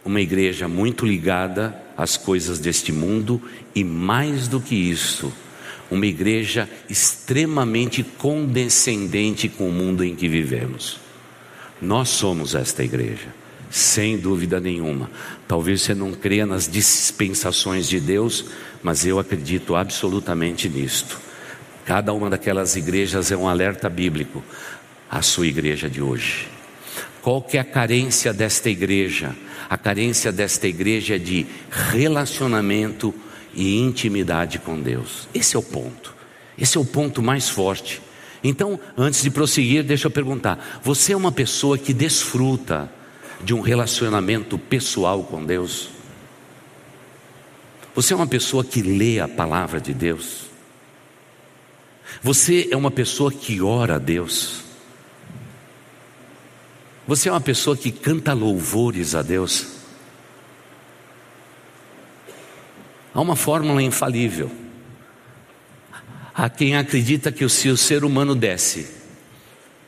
uma 0.04 0.20
igreja 0.20 0.68
muito 0.68 1.06
ligada 1.06 1.74
às 1.96 2.16
coisas 2.16 2.58
deste 2.58 2.92
mundo 2.92 3.42
e, 3.74 3.82
mais 3.84 4.48
do 4.48 4.60
que 4.60 4.74
isso, 4.74 5.32
uma 5.90 6.06
igreja 6.06 6.68
extremamente 6.88 8.02
condescendente 8.02 9.48
com 9.48 9.68
o 9.68 9.72
mundo 9.72 10.04
em 10.04 10.14
que 10.14 10.28
vivemos. 10.28 11.00
Nós 11.80 12.08
somos 12.08 12.54
esta 12.54 12.82
igreja. 12.82 13.34
Sem 13.70 14.16
dúvida 14.16 14.58
nenhuma. 14.58 15.10
Talvez 15.46 15.82
você 15.82 15.94
não 15.94 16.12
creia 16.12 16.46
nas 16.46 16.66
dispensações 16.66 17.86
de 17.86 18.00
Deus, 18.00 18.46
mas 18.82 19.04
eu 19.04 19.18
acredito 19.18 19.76
absolutamente 19.76 20.68
nisto. 20.68 21.20
Cada 21.84 22.12
uma 22.12 22.30
daquelas 22.30 22.76
igrejas 22.76 23.30
é 23.30 23.36
um 23.36 23.48
alerta 23.48 23.88
bíblico 23.88 24.42
à 25.10 25.20
sua 25.20 25.46
igreja 25.46 25.88
de 25.88 26.02
hoje. 26.02 26.48
Qual 27.22 27.42
que 27.42 27.56
é 27.56 27.60
a 27.60 27.64
carência 27.64 28.32
desta 28.32 28.70
igreja? 28.70 29.34
A 29.68 29.76
carência 29.76 30.32
desta 30.32 30.66
igreja 30.66 31.16
é 31.16 31.18
de 31.18 31.46
relacionamento 31.90 33.14
e 33.54 33.78
intimidade 33.78 34.58
com 34.58 34.80
Deus. 34.80 35.28
Esse 35.34 35.56
é 35.56 35.58
o 35.58 35.62
ponto. 35.62 36.14
Esse 36.56 36.78
é 36.78 36.80
o 36.80 36.84
ponto 36.84 37.22
mais 37.22 37.48
forte. 37.48 38.00
Então, 38.42 38.78
antes 38.96 39.22
de 39.22 39.30
prosseguir, 39.30 39.82
deixa 39.82 40.06
eu 40.06 40.10
perguntar: 40.10 40.80
você 40.82 41.12
é 41.12 41.16
uma 41.16 41.32
pessoa 41.32 41.76
que 41.76 41.92
desfruta 41.92 42.90
de 43.42 43.54
um 43.54 43.60
relacionamento 43.60 44.58
pessoal 44.58 45.22
com 45.24 45.44
Deus? 45.44 45.90
Você 47.94 48.12
é 48.12 48.16
uma 48.16 48.26
pessoa 48.26 48.64
que 48.64 48.80
lê 48.80 49.18
a 49.18 49.26
palavra 49.26 49.80
de 49.80 49.92
Deus? 49.92 50.46
Você 52.22 52.68
é 52.70 52.76
uma 52.76 52.90
pessoa 52.90 53.32
que 53.32 53.60
ora 53.60 53.96
a 53.96 53.98
Deus? 53.98 54.67
Você 57.08 57.30
é 57.30 57.32
uma 57.32 57.40
pessoa 57.40 57.74
que 57.74 57.90
canta 57.90 58.34
louvores 58.34 59.14
a 59.14 59.22
Deus? 59.22 59.66
Há 63.14 63.20
uma 63.22 63.34
fórmula 63.34 63.82
infalível. 63.82 64.50
Há 66.34 66.50
quem 66.50 66.76
acredita 66.76 67.32
que 67.32 67.48
se 67.48 67.70
o 67.70 67.78
ser 67.78 68.04
humano 68.04 68.34
desce 68.34 68.90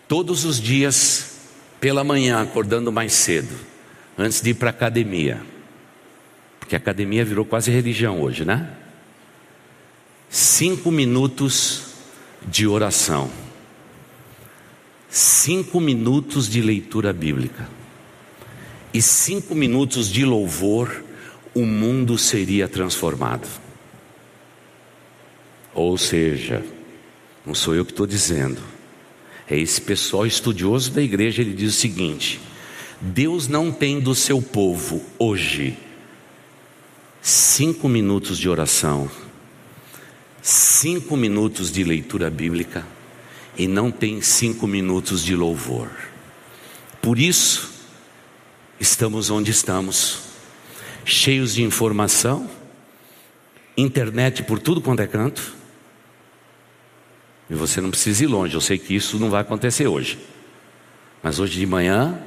todos 0.08 0.46
os 0.46 0.58
dias 0.58 1.36
pela 1.78 2.02
manhã, 2.02 2.40
acordando 2.40 2.90
mais 2.90 3.12
cedo, 3.12 3.54
antes 4.16 4.40
de 4.40 4.50
ir 4.50 4.54
para 4.54 4.70
a 4.70 4.72
academia, 4.72 5.42
porque 6.58 6.74
a 6.74 6.78
academia 6.78 7.22
virou 7.22 7.44
quase 7.44 7.70
religião 7.70 8.22
hoje, 8.22 8.46
né? 8.46 8.66
Cinco 10.30 10.90
minutos 10.90 11.82
de 12.46 12.66
oração, 12.66 13.30
cinco 15.10 15.80
minutos 15.80 16.48
de 16.48 16.62
leitura 16.62 17.12
bíblica 17.12 17.68
e 18.94 19.02
cinco 19.02 19.56
minutos 19.56 20.08
de 20.08 20.24
louvor, 20.24 21.04
o 21.52 21.66
mundo 21.66 22.16
seria 22.16 22.68
transformado. 22.68 23.48
Ou 25.74 25.98
seja, 25.98 26.64
não 27.44 27.54
sou 27.54 27.74
eu 27.74 27.84
que 27.84 27.90
estou 27.90 28.06
dizendo, 28.06 28.60
é 29.48 29.58
esse 29.58 29.80
pessoal 29.80 30.26
estudioso 30.26 30.92
da 30.92 31.02
igreja, 31.02 31.42
ele 31.42 31.54
diz 31.54 31.74
o 31.74 31.78
seguinte: 31.78 32.40
Deus 33.00 33.48
não 33.48 33.72
tem 33.72 33.98
do 33.98 34.14
seu 34.14 34.40
povo 34.40 35.04
hoje 35.18 35.76
cinco 37.20 37.88
minutos 37.88 38.38
de 38.38 38.48
oração, 38.48 39.10
cinco 40.40 41.16
minutos 41.16 41.72
de 41.72 41.82
leitura 41.82 42.30
bíblica 42.30 42.86
e 43.60 43.68
não 43.68 43.90
tem 43.90 44.22
cinco 44.22 44.66
minutos 44.66 45.22
de 45.22 45.36
louvor. 45.36 45.90
Por 47.02 47.18
isso, 47.18 47.70
estamos 48.80 49.28
onde 49.28 49.50
estamos, 49.50 50.20
cheios 51.04 51.52
de 51.52 51.62
informação, 51.62 52.48
internet 53.76 54.44
por 54.44 54.58
tudo 54.58 54.80
quanto 54.80 55.00
é 55.00 55.06
canto 55.06 55.54
e 57.50 57.54
você 57.54 57.82
não 57.82 57.90
precisa 57.90 58.24
ir 58.24 58.28
longe, 58.28 58.54
eu 58.54 58.62
sei 58.62 58.78
que 58.78 58.94
isso 58.94 59.18
não 59.18 59.28
vai 59.28 59.42
acontecer 59.42 59.86
hoje. 59.86 60.18
Mas 61.22 61.38
hoje 61.38 61.58
de 61.58 61.66
manhã 61.66 62.18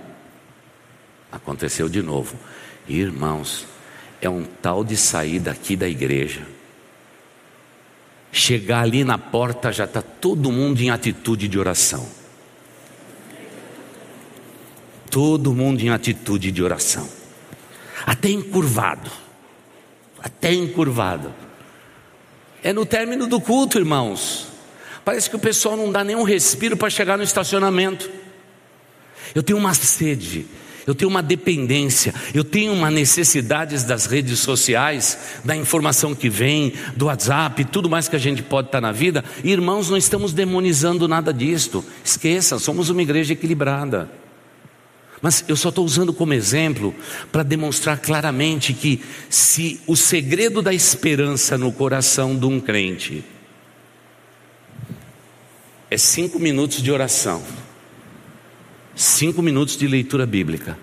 aconteceu 1.31 1.89
de 1.89 2.03
novo. 2.03 2.37
Irmãos, 2.87 3.65
é 4.21 4.29
um 4.29 4.43
tal 4.43 4.83
de 4.83 4.95
sair 4.95 5.39
daqui 5.39 5.75
da 5.75 5.89
igreja. 5.89 6.45
Chegar 8.35 8.81
ali 8.81 9.03
na 9.03 9.19
porta 9.19 9.71
já 9.71 9.83
está 9.83 10.01
todo 10.01 10.51
mundo 10.51 10.81
em 10.81 10.89
atitude 10.89 11.47
de 11.47 11.59
oração. 11.59 12.03
Todo 15.11 15.53
mundo 15.53 15.79
em 15.81 15.91
atitude 15.91 16.51
de 16.51 16.63
oração. 16.63 17.07
Até 18.07 18.29
encurvado. 18.29 19.11
Até 20.19 20.51
encurvado. 20.51 21.31
É 22.63 22.73
no 22.73 22.87
término 22.87 23.27
do 23.27 23.39
culto, 23.39 23.77
irmãos. 23.77 24.47
Parece 25.05 25.29
que 25.29 25.35
o 25.35 25.39
pessoal 25.39 25.77
não 25.77 25.91
dá 25.91 26.03
nenhum 26.03 26.23
respiro 26.23 26.75
para 26.75 26.89
chegar 26.89 27.17
no 27.17 27.23
estacionamento. 27.23 28.09
Eu 29.35 29.43
tenho 29.43 29.59
uma 29.59 29.75
sede, 29.75 30.47
eu 30.85 30.93
tenho 30.93 31.09
uma 31.09 31.23
dependência, 31.23 32.13
eu 32.33 32.43
tenho 32.43 32.73
uma 32.73 32.91
necessidade 32.91 33.83
das 33.85 34.05
redes 34.05 34.39
sociais, 34.39 35.17
da 35.43 35.55
informação 35.55 36.13
que 36.13 36.29
vem, 36.29 36.73
do 36.95 37.05
WhatsApp, 37.05 37.63
tudo 37.65 37.89
mais 37.89 38.07
que 38.07 38.15
a 38.15 38.19
gente 38.19 38.43
pode 38.43 38.67
estar 38.67 38.81
na 38.81 38.91
vida. 38.91 39.23
Irmãos, 39.43 39.89
não 39.89 39.97
estamos 39.97 40.33
demonizando 40.33 41.07
nada 41.07 41.33
disto. 41.33 41.83
Esqueça, 42.03 42.59
somos 42.59 42.89
uma 42.89 43.01
igreja 43.01 43.33
equilibrada. 43.33 44.09
Mas 45.21 45.45
eu 45.47 45.55
só 45.55 45.69
estou 45.69 45.85
usando 45.85 46.11
como 46.11 46.33
exemplo 46.33 46.93
para 47.31 47.43
demonstrar 47.43 47.97
claramente 47.99 48.73
que 48.73 49.01
se 49.29 49.79
o 49.87 49.95
segredo 49.95 50.61
da 50.61 50.73
esperança 50.73 51.57
no 51.57 51.71
coração 51.71 52.35
de 52.37 52.45
um 52.45 52.59
crente 52.59 53.23
é 55.89 55.97
cinco 55.97 56.39
minutos 56.39 56.81
de 56.81 56.91
oração, 56.91 57.41
cinco 58.95 59.41
minutos 59.41 59.77
de 59.77 59.87
leitura 59.87 60.25
bíblica 60.25 60.77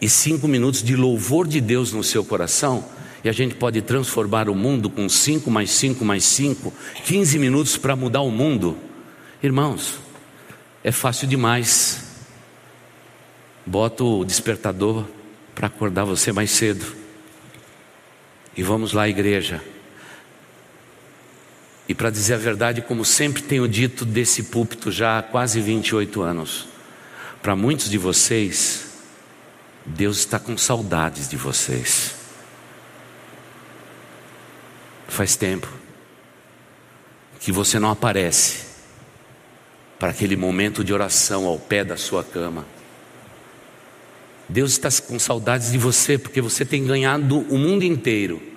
e 0.00 0.08
cinco 0.08 0.46
minutos 0.46 0.82
de 0.82 0.96
louvor 0.96 1.46
de 1.46 1.60
Deus 1.60 1.92
no 1.92 2.02
seu 2.02 2.24
coração. 2.24 2.84
E 3.24 3.28
a 3.28 3.32
gente 3.32 3.54
pode 3.56 3.82
transformar 3.82 4.48
o 4.48 4.54
mundo 4.54 4.88
com 4.88 5.08
cinco 5.08 5.50
mais 5.50 5.70
cinco 5.70 6.04
mais 6.04 6.24
cinco, 6.24 6.72
quinze 7.04 7.38
minutos 7.38 7.76
para 7.76 7.96
mudar 7.96 8.20
o 8.20 8.30
mundo. 8.30 8.76
Irmãos, 9.42 9.98
é 10.84 10.92
fácil 10.92 11.26
demais. 11.26 12.04
Bota 13.64 14.04
o 14.04 14.24
despertador 14.24 15.04
para 15.54 15.66
acordar 15.66 16.04
você 16.04 16.30
mais 16.30 16.50
cedo. 16.52 16.86
E 18.56 18.62
vamos 18.62 18.92
lá, 18.92 19.08
igreja. 19.08 19.60
E 21.88 21.94
para 21.94 22.10
dizer 22.10 22.34
a 22.34 22.38
verdade, 22.38 22.82
como 22.82 23.04
sempre 23.04 23.42
tenho 23.42 23.68
dito 23.68 24.04
desse 24.04 24.44
púlpito 24.44 24.90
já 24.90 25.18
há 25.18 25.22
quase 25.22 25.60
28 25.60 26.20
anos, 26.20 26.68
para 27.40 27.54
muitos 27.54 27.88
de 27.88 27.96
vocês, 27.96 28.86
Deus 29.84 30.18
está 30.18 30.38
com 30.38 30.58
saudades 30.58 31.28
de 31.28 31.36
vocês. 31.36 32.16
Faz 35.06 35.36
tempo 35.36 35.68
que 37.38 37.52
você 37.52 37.78
não 37.78 37.90
aparece 37.90 38.66
para 39.98 40.10
aquele 40.10 40.36
momento 40.36 40.82
de 40.82 40.92
oração 40.92 41.46
ao 41.46 41.58
pé 41.58 41.84
da 41.84 41.96
sua 41.96 42.24
cama. 42.24 42.66
Deus 44.48 44.72
está 44.72 44.88
com 45.06 45.18
saudades 45.18 45.70
de 45.70 45.78
você 45.78 46.18
porque 46.18 46.40
você 46.40 46.64
tem 46.64 46.84
ganhado 46.84 47.38
o 47.38 47.56
mundo 47.56 47.84
inteiro 47.84 48.55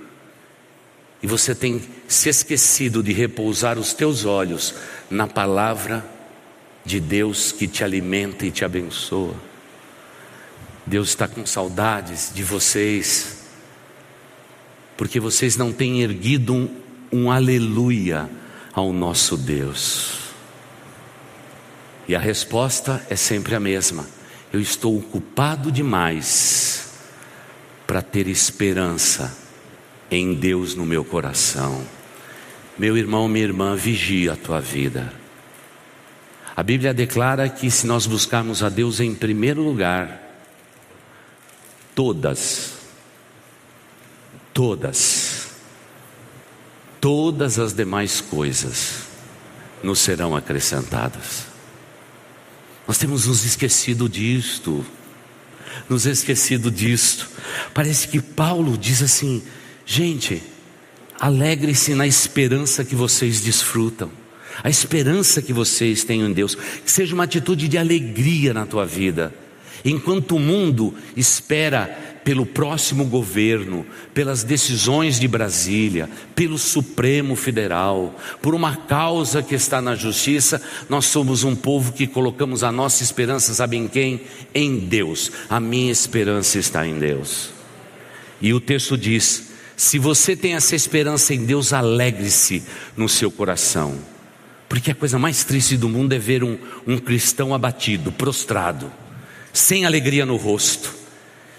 e 1.22 1.28
você 1.28 1.54
tem 1.54 1.82
se 2.08 2.30
esquecido 2.30 3.04
de 3.04 3.12
repousar 3.12 3.78
os 3.78 3.94
teus 3.94 4.26
olhos 4.26 4.74
na 5.10 5.28
palavra 5.28 6.06
de 6.86 7.00
Deus 7.00 7.52
que 7.52 7.68
te 7.68 7.84
alimenta 7.84 8.46
e 8.46 8.52
te 8.52 8.64
abençoa. 8.64 9.36
Deus 10.86 11.10
está 11.10 11.28
com 11.28 11.46
saudades 11.46 12.32
de 12.34 12.42
vocês, 12.42 13.44
porque 14.98 15.20
vocês 15.20 15.58
não 15.58 15.74
têm 15.74 16.02
erguido 16.02 16.54
um, 16.54 16.70
um 17.12 17.32
aleluia 17.32 18.30
ao 18.74 18.94
nosso 18.94 19.36
Deus. 19.36 20.20
E 22.08 22.16
a 22.16 22.20
resposta 22.20 23.06
é 23.10 23.16
sempre 23.16 23.54
a 23.56 23.60
mesma: 23.60 24.08
eu 24.52 24.60
estou 24.60 24.98
ocupado 24.98 25.72
demais 25.72 26.90
para 27.86 28.02
ter 28.02 28.28
esperança 28.28 29.49
em 30.12 30.34
Deus 30.34 30.76
no 30.76 30.86
meu 30.86 31.04
coração. 31.04 31.86
Meu 32.78 32.98
irmão, 32.98 33.28
minha 33.28 33.46
irmã, 33.46 33.76
vigia 33.76 34.34
a 34.34 34.36
tua 34.36 34.60
vida. 34.60 35.14
A 36.56 36.64
Bíblia 36.64 36.94
declara 36.94 37.48
que 37.48 37.70
se 37.70 37.88
nós 37.88 38.06
buscarmos 38.06 38.64
a 38.64 38.70
Deus 38.70 39.00
em 39.00 39.14
primeiro 39.16 39.62
lugar, 39.62 40.22
todas, 41.96 42.74
todas, 44.54 45.48
todas 47.00 47.60
as 47.60 47.74
demais 47.74 48.22
coisas 48.22 49.04
nos 49.84 50.00
serão 50.00 50.36
acrescentadas. 50.36 51.48
Nós 52.88 52.98
temos 52.98 53.26
nos 53.26 53.46
esquecido 53.46 54.10
disto, 54.10 54.86
nos 55.88 56.06
esquecido 56.06 56.72
disto. 56.72 57.30
Parece 57.74 58.08
que 58.08 58.22
Paulo 58.22 58.78
diz 58.78 59.02
assim: 59.02 59.44
Gente, 59.92 60.44
alegre-se 61.20 61.96
na 61.96 62.06
esperança 62.06 62.86
que 62.86 62.94
vocês 62.94 63.42
desfrutam, 63.42 64.12
a 64.64 64.70
esperança 64.70 65.42
que 65.42 65.52
vocês 65.52 66.04
têm 66.04 66.22
em 66.22 66.32
Deus, 66.32 66.54
que 66.54 66.92
seja 66.92 67.16
uma 67.16 67.24
atitude 67.24 67.68
de 67.68 67.76
alegria 67.76 68.54
na 68.54 68.68
tua 68.68 68.86
vida. 68.86 69.34
Enquanto 69.84 70.36
o 70.36 70.40
mundo 70.40 70.94
espera 71.18 71.88
pelo 72.24 72.46
próximo 72.46 73.04
governo, 73.04 73.84
pelas 74.14 74.44
decisões 74.44 75.20
de 75.20 75.28
Brasília, 75.28 76.08
pelo 76.36 76.60
Supremo 76.60 77.36
Federal, 77.36 78.16
por 78.44 78.54
uma 78.54 78.76
causa 78.76 79.42
que 79.42 79.56
está 79.56 79.82
na 79.82 79.96
justiça, 79.96 80.62
nós 80.88 81.06
somos 81.06 81.44
um 81.44 81.56
povo 81.56 81.94
que 81.94 82.06
colocamos 82.06 82.64
a 82.64 82.72
nossa 82.72 83.02
esperança, 83.02 83.56
sabe 83.56 83.78
em 83.78 83.88
quem? 83.88 84.22
Em 84.54 84.78
Deus. 84.78 85.32
A 85.50 85.60
minha 85.60 85.92
esperança 85.92 86.60
está 86.60 86.86
em 86.86 87.00
Deus. 87.00 87.50
E 88.40 88.54
o 88.54 88.60
texto 88.60 88.96
diz: 88.96 89.49
se 89.80 89.98
você 89.98 90.36
tem 90.36 90.56
essa 90.56 90.76
esperança 90.76 91.34
em 91.34 91.46
Deus, 91.46 91.72
alegre-se 91.72 92.64
no 92.98 93.08
seu 93.08 93.32
coração. 93.32 93.98
Porque 94.68 94.92
a 94.92 94.96
coisa 94.96 95.18
mais 95.18 95.46
triste 95.46 95.78
do 95.78 95.88
mundo 95.88 96.12
é 96.12 96.20
ver 96.20 96.44
um, 96.44 96.58
um 96.86 96.98
cristão 96.98 97.54
abatido, 97.54 98.12
prostrado, 98.12 98.92
sem 99.54 99.86
alegria 99.86 100.26
no 100.26 100.36
rosto, 100.36 100.94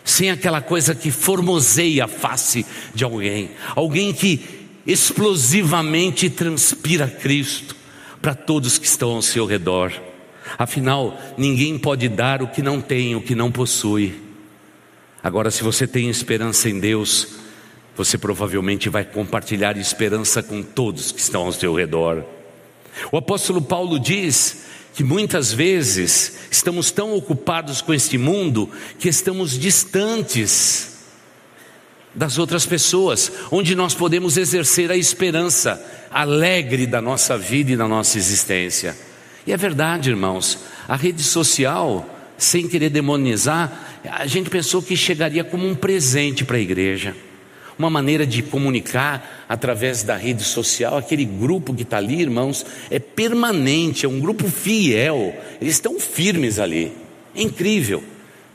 sem 0.04 0.30
aquela 0.30 0.61
coisa 0.61 0.94
que 0.94 1.11
formoseia 1.11 2.04
a 2.04 2.09
face 2.09 2.66
de 2.94 3.04
alguém, 3.04 3.52
alguém 3.74 4.12
que 4.12 4.68
explosivamente 4.87 6.28
transpira 6.28 7.09
Cristo 7.09 7.74
para 8.20 8.35
todos 8.35 8.76
que 8.76 8.87
estão 8.87 9.12
ao 9.12 9.22
seu 9.22 9.46
redor. 9.46 9.94
Afinal, 10.59 11.18
ninguém 11.38 11.78
pode 11.78 12.06
dar 12.06 12.42
o 12.42 12.48
que 12.48 12.61
não 12.61 12.83
tem, 12.83 13.16
o 13.16 13.22
que 13.22 13.35
não 13.35 13.50
possui. 13.50 14.20
Agora, 15.22 15.50
se 15.50 15.62
você 15.62 15.87
tem 15.87 16.11
esperança 16.11 16.68
em 16.68 16.78
Deus, 16.78 17.40
você 17.96 18.16
provavelmente 18.16 18.88
vai 18.88 19.05
compartilhar 19.05 19.76
esperança 19.76 20.42
com 20.42 20.62
todos 20.62 21.12
que 21.12 21.20
estão 21.20 21.42
ao 21.42 21.53
seu 21.53 21.74
redor. 21.74 22.24
O 23.12 23.16
apóstolo 23.16 23.61
Paulo 23.61 23.98
diz 23.98 24.64
que 24.94 25.05
muitas 25.05 25.53
vezes 25.53 26.40
estamos 26.50 26.90
tão 26.90 27.14
ocupados 27.14 27.81
com 27.81 27.94
este 27.94 28.18
mundo 28.18 28.70
que 28.98 29.09
estamos 29.09 29.59
distantes 29.59 30.98
das 32.12 32.38
outras 32.38 32.66
pessoas, 32.66 33.31
onde 33.53 33.76
nós 33.76 33.94
podemos 33.94 34.37
exercer 34.37 34.90
a 34.90 34.96
esperança 34.96 35.81
alegre 36.11 36.87
da 36.87 37.00
nossa 37.00 37.38
vida 37.38 37.72
e 37.72 37.76
da 37.76 37.87
nossa 37.87 38.18
existência. 38.18 38.96
E 39.46 39.53
é 39.53 39.57
verdade, 39.57 40.11
irmãos, 40.11 40.59
a 40.88 40.96
rede 40.96 41.22
social, 41.22 42.09
sem 42.37 42.66
querer 42.66 42.90
demonizar, 42.90 44.00
a 44.05 44.26
gente 44.26 44.50
pensou 44.50 44.83
que 44.83 44.96
chegaria 44.96 45.44
como 45.44 45.68
um 45.68 45.74
presente 45.74 46.44
para 46.44 46.57
a 46.57 46.61
igreja 46.61 47.14
uma 47.81 47.90
maneira 47.90 48.27
de 48.27 48.43
comunicar 48.43 49.47
através 49.49 50.03
da 50.03 50.14
rede 50.14 50.45
social. 50.45 50.99
Aquele 50.99 51.25
grupo 51.25 51.75
que 51.75 51.83
está 51.83 51.97
ali, 51.97 52.21
irmãos, 52.21 52.64
é 52.90 52.99
permanente, 52.99 54.05
é 54.05 54.09
um 54.09 54.21
grupo 54.21 54.49
fiel, 54.49 55.35
eles 55.61 55.75
estão 55.75 55.99
firmes 55.99 56.59
ali. 56.59 56.93
É 57.35 57.40
incrível, 57.40 58.05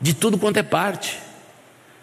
de 0.00 0.14
tudo 0.14 0.38
quanto 0.38 0.58
é 0.58 0.62
parte. 0.62 1.18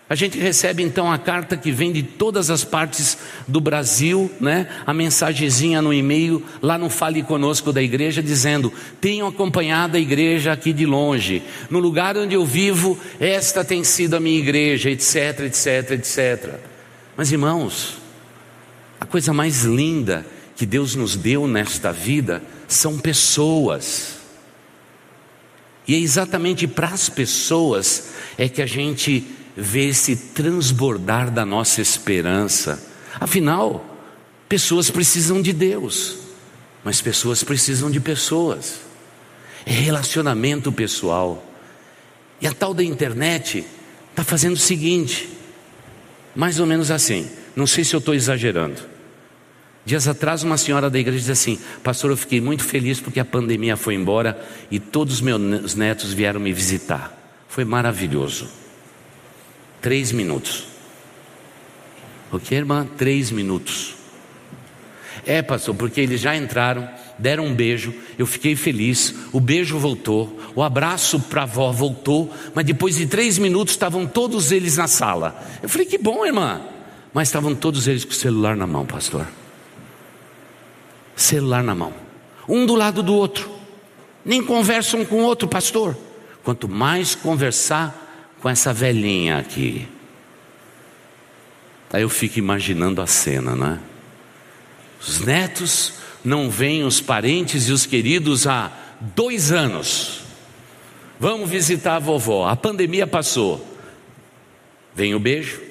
A 0.09 0.15
gente 0.15 0.37
recebe 0.37 0.83
então 0.83 1.09
a 1.09 1.17
carta 1.17 1.55
que 1.55 1.71
vem 1.71 1.93
de 1.93 2.03
todas 2.03 2.49
as 2.49 2.63
partes 2.65 3.17
do 3.47 3.61
Brasil, 3.61 4.29
né? 4.39 4.67
A 4.85 4.93
mensagenzinha 4.93 5.81
no 5.81 5.93
e-mail 5.93 6.43
lá 6.61 6.77
no 6.77 6.89
Fale 6.89 7.23
Conosco 7.23 7.71
da 7.71 7.81
igreja 7.81 8.21
dizendo: 8.21 8.71
"Tenho 8.99 9.25
acompanhado 9.25 9.95
a 9.95 9.99
igreja 9.99 10.51
aqui 10.51 10.73
de 10.73 10.85
longe. 10.85 11.41
No 11.69 11.79
lugar 11.79 12.17
onde 12.17 12.35
eu 12.35 12.45
vivo, 12.45 12.99
esta 13.17 13.63
tem 13.63 13.81
sido 13.83 14.15
a 14.15 14.19
minha 14.19 14.37
igreja, 14.37 14.91
etc, 14.91 15.39
etc, 15.45 15.91
etc." 15.91 16.72
Mas 17.15 17.31
irmãos, 17.31 17.97
a 18.99 19.05
coisa 19.05 19.33
mais 19.33 19.63
linda 19.63 20.25
que 20.55 20.65
Deus 20.65 20.95
nos 20.95 21.15
deu 21.15 21.47
nesta 21.47 21.91
vida 21.91 22.41
são 22.67 22.97
pessoas. 22.97 24.15
E 25.87 25.95
é 25.95 25.97
exatamente 25.99 26.67
para 26.67 26.87
as 26.87 27.09
pessoas 27.09 28.09
é 28.37 28.47
que 28.47 28.61
a 28.61 28.65
gente 28.65 29.25
vê 29.55 29.89
esse 29.89 30.15
transbordar 30.15 31.29
da 31.29 31.45
nossa 31.45 31.81
esperança. 31.81 32.83
Afinal, 33.19 33.85
pessoas 34.49 34.89
precisam 34.89 35.41
de 35.41 35.53
Deus, 35.53 36.17
mas 36.83 37.01
pessoas 37.01 37.43
precisam 37.43 37.91
de 37.91 37.99
pessoas. 37.99 38.79
É 39.65 39.71
relacionamento 39.71 40.71
pessoal. 40.71 41.45
E 42.41 42.47
a 42.47 42.53
tal 42.53 42.73
da 42.73 42.83
internet 42.83 43.65
está 44.09 44.23
fazendo 44.23 44.53
o 44.53 44.59
seguinte: 44.59 45.29
mais 46.35 46.59
ou 46.59 46.65
menos 46.65 46.91
assim. 46.91 47.29
Não 47.55 47.67
sei 47.67 47.83
se 47.83 47.95
eu 47.95 47.99
estou 47.99 48.13
exagerando. 48.13 48.81
Dias 49.85 50.07
atrás, 50.07 50.43
uma 50.43 50.57
senhora 50.57 50.89
da 50.89 50.97
igreja 50.97 51.19
disse 51.19 51.31
assim: 51.31 51.59
Pastor, 51.83 52.11
eu 52.11 52.17
fiquei 52.17 52.39
muito 52.39 52.63
feliz 52.63 52.99
porque 52.99 53.19
a 53.19 53.25
pandemia 53.25 53.75
foi 53.75 53.95
embora 53.95 54.41
e 54.71 54.79
todos 54.79 55.15
os 55.15 55.21
meus 55.21 55.75
netos 55.75 56.13
vieram 56.13 56.39
me 56.39 56.53
visitar. 56.53 57.17
Foi 57.49 57.65
maravilhoso. 57.65 58.49
Três 59.81 60.11
minutos. 60.11 60.65
O 62.31 62.39
que, 62.39 62.55
irmã? 62.55 62.87
Três 62.97 63.29
minutos. 63.29 63.95
É, 65.25 65.41
pastor, 65.41 65.75
porque 65.75 66.01
eles 66.01 66.19
já 66.19 66.35
entraram, 66.35 66.89
deram 67.17 67.45
um 67.45 67.53
beijo, 67.53 67.93
eu 68.17 68.25
fiquei 68.25 68.55
feliz, 68.55 69.13
o 69.31 69.39
beijo 69.39 69.77
voltou, 69.77 70.39
o 70.55 70.63
abraço 70.63 71.19
para 71.19 71.41
a 71.41 71.43
avó 71.43 71.71
voltou, 71.71 72.33
mas 72.53 72.65
depois 72.65 72.95
de 72.95 73.05
três 73.05 73.37
minutos 73.37 73.73
estavam 73.73 74.05
todos 74.05 74.51
eles 74.51 74.77
na 74.77 74.87
sala. 74.87 75.41
Eu 75.61 75.69
falei, 75.69 75.85
que 75.85 75.97
bom, 75.97 76.25
irmã. 76.25 76.61
Mas 77.13 77.27
estavam 77.27 77.53
todos 77.53 77.87
eles 77.87 78.03
com 78.03 78.11
o 78.11 78.15
celular 78.15 78.55
na 78.55 78.65
mão, 78.65 78.85
pastor. 78.85 79.27
Celular 81.15 81.63
na 81.63 81.75
mão. 81.75 81.93
Um 82.49 82.65
do 82.65 82.75
lado 82.75 83.03
do 83.03 83.13
outro. 83.13 83.49
Nem 84.25 84.43
conversam 84.43 85.05
com 85.05 85.17
o 85.17 85.23
outro, 85.23 85.47
pastor. 85.47 85.95
Quanto 86.43 86.67
mais 86.67 87.13
conversar 87.13 88.35
com 88.41 88.49
essa 88.49 88.73
velhinha 88.73 89.37
aqui. 89.37 89.87
Aí 91.91 92.01
eu 92.01 92.09
fico 92.09 92.39
imaginando 92.39 93.01
a 93.01 93.07
cena, 93.07 93.55
não 93.55 93.67
é? 93.67 93.79
Os 94.99 95.19
netos 95.19 95.93
não 96.23 96.49
veem 96.49 96.83
os 96.83 97.01
parentes 97.01 97.67
e 97.67 97.71
os 97.71 97.85
queridos 97.85 98.47
há 98.47 98.71
dois 99.15 99.51
anos. 99.51 100.21
Vamos 101.19 101.49
visitar 101.49 101.95
a 101.95 101.99
vovó. 101.99 102.47
A 102.47 102.55
pandemia 102.55 103.05
passou. 103.05 103.65
Vem 104.95 105.15
o 105.15 105.19
beijo, 105.19 105.61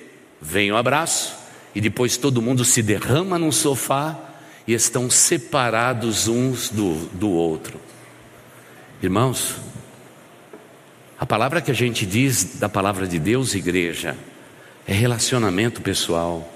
vem 0.41 0.73
o 0.73 0.77
abraço, 0.77 1.35
e 1.75 1.81
depois 1.81 2.17
todo 2.17 2.43
mundo 2.43 2.65
se 2.65 2.83
derrama 2.83 3.39
num 3.39 3.53
sofá 3.53 4.19
e 4.67 4.75
estão 4.75 5.09
separados 5.09 6.29
uns 6.29 6.69
do, 6.69 6.95
do 7.13 7.31
outro. 7.31 7.81
Irmãos, 9.03 9.57
a 11.19 11.27
palavra 11.27 11.61
que 11.61 11.71
a 11.71 11.75
gente 11.75 12.05
diz 12.05 12.59
da 12.59 12.69
palavra 12.69 13.07
de 13.07 13.19
Deus, 13.19 13.55
igreja, 13.55 14.17
é 14.87 14.93
relacionamento 14.93 15.81
pessoal, 15.81 16.53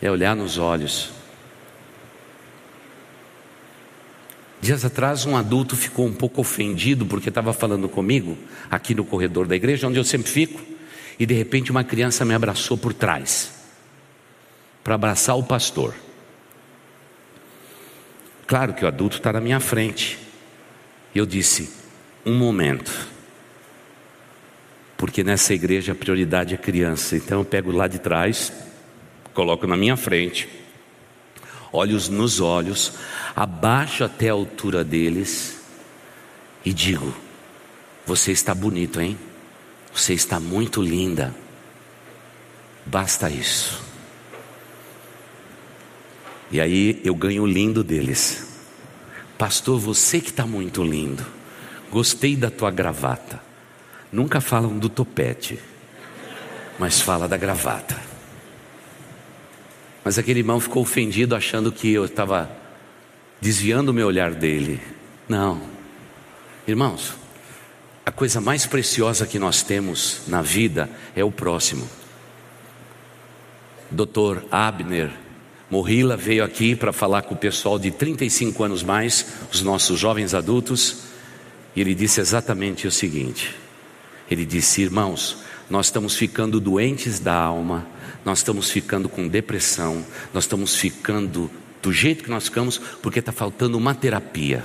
é 0.00 0.10
olhar 0.10 0.36
nos 0.36 0.58
olhos. 0.58 1.10
Dias 4.64 4.82
atrás, 4.82 5.26
um 5.26 5.36
adulto 5.36 5.76
ficou 5.76 6.06
um 6.06 6.12
pouco 6.14 6.40
ofendido 6.40 7.04
porque 7.04 7.28
estava 7.28 7.52
falando 7.52 7.86
comigo 7.86 8.34
aqui 8.70 8.94
no 8.94 9.04
corredor 9.04 9.46
da 9.46 9.54
igreja, 9.54 9.86
onde 9.86 9.98
eu 9.98 10.04
sempre 10.04 10.30
fico, 10.30 10.58
e 11.18 11.26
de 11.26 11.34
repente 11.34 11.70
uma 11.70 11.84
criança 11.84 12.24
me 12.24 12.32
abraçou 12.32 12.78
por 12.78 12.94
trás 12.94 13.52
para 14.82 14.94
abraçar 14.94 15.36
o 15.36 15.42
pastor. 15.42 15.94
Claro 18.46 18.72
que 18.72 18.86
o 18.86 18.88
adulto 18.88 19.18
está 19.18 19.34
na 19.34 19.40
minha 19.40 19.60
frente. 19.60 20.18
Eu 21.14 21.26
disse: 21.26 21.68
um 22.24 22.34
momento. 22.34 22.90
Porque 24.96 25.22
nessa 25.22 25.52
igreja 25.52 25.92
a 25.92 25.94
prioridade 25.94 26.54
é 26.54 26.56
criança. 26.56 27.16
Então 27.16 27.40
eu 27.40 27.44
pego 27.44 27.70
lá 27.70 27.86
de 27.86 27.98
trás, 27.98 28.50
coloco 29.34 29.66
na 29.66 29.76
minha 29.76 29.98
frente, 29.98 30.48
olhos 31.74 32.08
nos 32.08 32.40
olhos, 32.40 32.92
abaixo 33.34 34.04
até 34.04 34.30
a 34.30 34.32
altura 34.32 34.84
deles 34.84 35.58
e 36.64 36.72
digo: 36.72 37.12
Você 38.06 38.30
está 38.30 38.54
bonito, 38.54 39.00
hein? 39.00 39.18
Você 39.92 40.14
está 40.14 40.38
muito 40.38 40.80
linda. 40.80 41.34
Basta 42.86 43.28
isso. 43.28 43.82
E 46.50 46.60
aí 46.60 47.00
eu 47.04 47.14
ganho 47.14 47.42
o 47.42 47.46
lindo 47.46 47.82
deles. 47.82 48.46
Pastor, 49.36 49.78
você 49.80 50.20
que 50.20 50.30
está 50.30 50.46
muito 50.46 50.84
lindo. 50.84 51.26
Gostei 51.90 52.36
da 52.36 52.50
tua 52.50 52.70
gravata. 52.70 53.40
Nunca 54.12 54.40
falam 54.40 54.78
do 54.78 54.88
topete, 54.88 55.58
mas 56.78 57.00
fala 57.00 57.26
da 57.26 57.36
gravata. 57.36 58.13
Mas 60.04 60.18
aquele 60.18 60.40
irmão 60.40 60.60
ficou 60.60 60.82
ofendido 60.82 61.34
achando 61.34 61.72
que 61.72 61.90
eu 61.92 62.04
estava 62.04 62.50
desviando 63.40 63.90
o 63.90 63.94
meu 63.94 64.06
olhar 64.06 64.32
dele. 64.32 64.80
Não. 65.28 65.62
Irmãos, 66.68 67.14
a 68.04 68.12
coisa 68.12 68.40
mais 68.40 68.66
preciosa 68.66 69.26
que 69.26 69.38
nós 69.38 69.62
temos 69.62 70.22
na 70.28 70.42
vida 70.42 70.90
é 71.16 71.24
o 71.24 71.30
próximo. 71.30 71.88
Doutor 73.90 74.44
Abner 74.50 75.10
Morrila 75.70 76.16
veio 76.16 76.44
aqui 76.44 76.76
para 76.76 76.92
falar 76.92 77.22
com 77.22 77.34
o 77.34 77.38
pessoal 77.38 77.78
de 77.78 77.90
35 77.90 78.62
anos 78.62 78.82
mais, 78.82 79.26
os 79.50 79.62
nossos 79.62 79.98
jovens 79.98 80.34
adultos, 80.34 81.04
e 81.74 81.80
ele 81.80 81.94
disse 81.94 82.20
exatamente 82.20 82.86
o 82.86 82.90
seguinte: 82.90 83.54
ele 84.30 84.44
disse, 84.44 84.82
irmãos, 84.82 85.38
nós 85.68 85.86
estamos 85.86 86.14
ficando 86.16 86.60
doentes 86.60 87.18
da 87.18 87.34
alma, 87.34 87.86
nós 88.24 88.38
estamos 88.38 88.70
ficando 88.70 89.08
com 89.08 89.28
depressão, 89.28 90.04
nós 90.32 90.44
estamos 90.44 90.76
ficando 90.76 91.50
do 91.82 91.92
jeito 91.92 92.24
que 92.24 92.30
nós 92.30 92.44
ficamos, 92.44 92.78
porque 92.78 93.18
está 93.18 93.30
faltando 93.30 93.76
uma 93.76 93.94
terapia. 93.94 94.64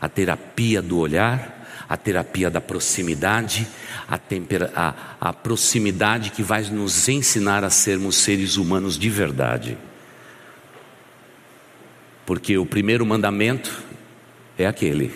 A 0.00 0.08
terapia 0.08 0.82
do 0.82 0.98
olhar, 0.98 1.56
a 1.88 1.96
terapia 1.96 2.50
da 2.50 2.60
proximidade, 2.60 3.66
a, 4.08 4.18
tempera, 4.18 4.72
a, 4.74 4.94
a 5.20 5.32
proximidade 5.32 6.30
que 6.30 6.42
vai 6.42 6.62
nos 6.62 7.08
ensinar 7.08 7.62
a 7.62 7.70
sermos 7.70 8.16
seres 8.16 8.56
humanos 8.56 8.98
de 8.98 9.08
verdade. 9.08 9.78
Porque 12.26 12.58
o 12.58 12.66
primeiro 12.66 13.06
mandamento 13.06 13.84
é 14.58 14.66
aquele: 14.66 15.14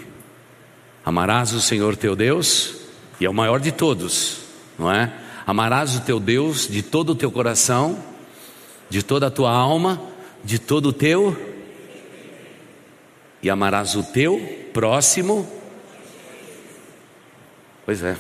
amarás 1.04 1.52
o 1.52 1.60
Senhor 1.60 1.96
teu 1.96 2.14
Deus, 2.14 2.76
e 3.20 3.26
é 3.26 3.30
o 3.30 3.34
maior 3.34 3.58
de 3.58 3.72
todos, 3.72 4.38
não 4.78 4.90
é? 4.90 5.12
Amarás 5.50 5.96
o 5.96 6.00
teu 6.02 6.20
Deus 6.20 6.68
de 6.68 6.80
todo 6.80 7.10
o 7.10 7.14
teu 7.16 7.28
coração, 7.28 8.00
de 8.88 9.02
toda 9.02 9.26
a 9.26 9.30
tua 9.32 9.50
alma, 9.50 10.00
de 10.44 10.60
todo 10.60 10.90
o 10.90 10.92
teu, 10.92 11.36
e 13.42 13.50
amarás 13.50 13.96
o 13.96 14.04
teu 14.04 14.38
próximo. 14.72 15.50
Pois 17.84 18.00
é. 18.00 18.16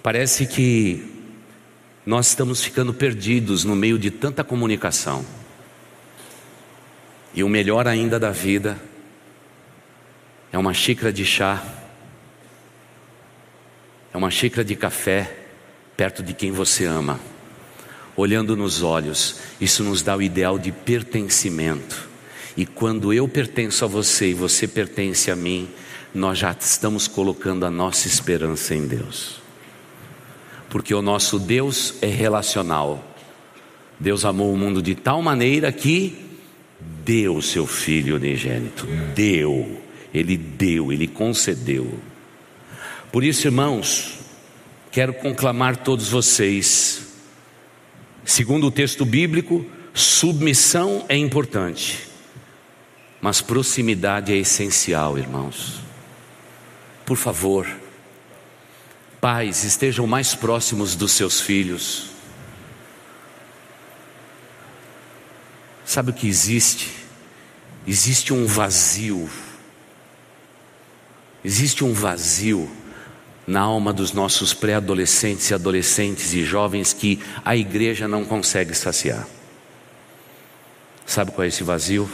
Parece 0.00 0.46
que 0.46 1.04
nós 2.06 2.28
estamos 2.28 2.62
ficando 2.62 2.94
perdidos 2.94 3.64
no 3.64 3.74
meio 3.74 3.98
de 3.98 4.08
tanta 4.08 4.44
comunicação. 4.44 5.26
E 7.34 7.42
o 7.42 7.48
melhor 7.48 7.88
ainda 7.88 8.20
da 8.20 8.30
vida 8.30 8.80
é 10.52 10.56
uma 10.56 10.72
xícara 10.72 11.12
de 11.12 11.24
chá, 11.24 11.60
é 14.14 14.16
uma 14.16 14.30
xícara 14.30 14.64
de 14.64 14.76
café 14.76 15.38
perto 16.00 16.22
de 16.22 16.32
quem 16.32 16.50
você 16.50 16.86
ama, 16.86 17.20
olhando 18.16 18.56
nos 18.56 18.82
olhos, 18.82 19.36
isso 19.60 19.84
nos 19.84 20.00
dá 20.00 20.16
o 20.16 20.22
ideal 20.22 20.58
de 20.58 20.72
pertencimento. 20.72 22.08
E 22.56 22.64
quando 22.64 23.12
eu 23.12 23.28
pertenço 23.28 23.84
a 23.84 23.88
você 23.88 24.30
e 24.30 24.34
você 24.34 24.66
pertence 24.66 25.30
a 25.30 25.36
mim, 25.36 25.68
nós 26.14 26.38
já 26.38 26.56
estamos 26.58 27.06
colocando 27.06 27.66
a 27.66 27.70
nossa 27.70 28.08
esperança 28.08 28.74
em 28.74 28.86
Deus. 28.86 29.42
Porque 30.70 30.94
o 30.94 31.02
nosso 31.02 31.38
Deus 31.38 31.96
é 32.00 32.06
relacional. 32.06 33.04
Deus 33.98 34.24
amou 34.24 34.54
o 34.54 34.56
mundo 34.56 34.80
de 34.80 34.94
tal 34.94 35.20
maneira 35.20 35.70
que 35.70 36.18
deu 37.04 37.36
o 37.36 37.42
seu 37.42 37.66
filho 37.66 38.16
unigênito. 38.16 38.86
Deu. 39.14 39.82
Ele 40.14 40.38
deu, 40.38 40.90
ele 40.90 41.06
concedeu. 41.06 41.92
Por 43.12 43.22
isso, 43.22 43.46
irmãos, 43.46 44.19
quero 44.90 45.14
conclamar 45.14 45.76
todos 45.76 46.08
vocês. 46.08 47.06
Segundo 48.24 48.66
o 48.66 48.70
texto 48.70 49.04
bíblico, 49.04 49.64
submissão 49.94 51.04
é 51.08 51.16
importante, 51.16 52.08
mas 53.20 53.40
proximidade 53.40 54.32
é 54.32 54.36
essencial, 54.36 55.18
irmãos. 55.18 55.80
Por 57.06 57.16
favor, 57.16 57.66
pais, 59.20 59.64
estejam 59.64 60.06
mais 60.06 60.34
próximos 60.34 60.94
dos 60.94 61.12
seus 61.12 61.40
filhos. 61.40 62.10
Sabe 65.84 66.10
o 66.10 66.14
que 66.14 66.28
existe? 66.28 66.88
Existe 67.86 68.32
um 68.32 68.46
vazio. 68.46 69.28
Existe 71.42 71.82
um 71.82 71.92
vazio 71.92 72.70
na 73.50 73.62
alma 73.62 73.92
dos 73.92 74.12
nossos 74.12 74.54
pré-adolescentes 74.54 75.50
e 75.50 75.54
adolescentes 75.54 76.32
e 76.34 76.44
jovens 76.44 76.92
que 76.92 77.20
a 77.44 77.56
igreja 77.56 78.06
não 78.06 78.24
consegue 78.24 78.72
saciar. 78.74 79.26
Sabe 81.04 81.32
qual 81.32 81.44
é 81.44 81.48
esse 81.48 81.64
vazio? 81.64 82.08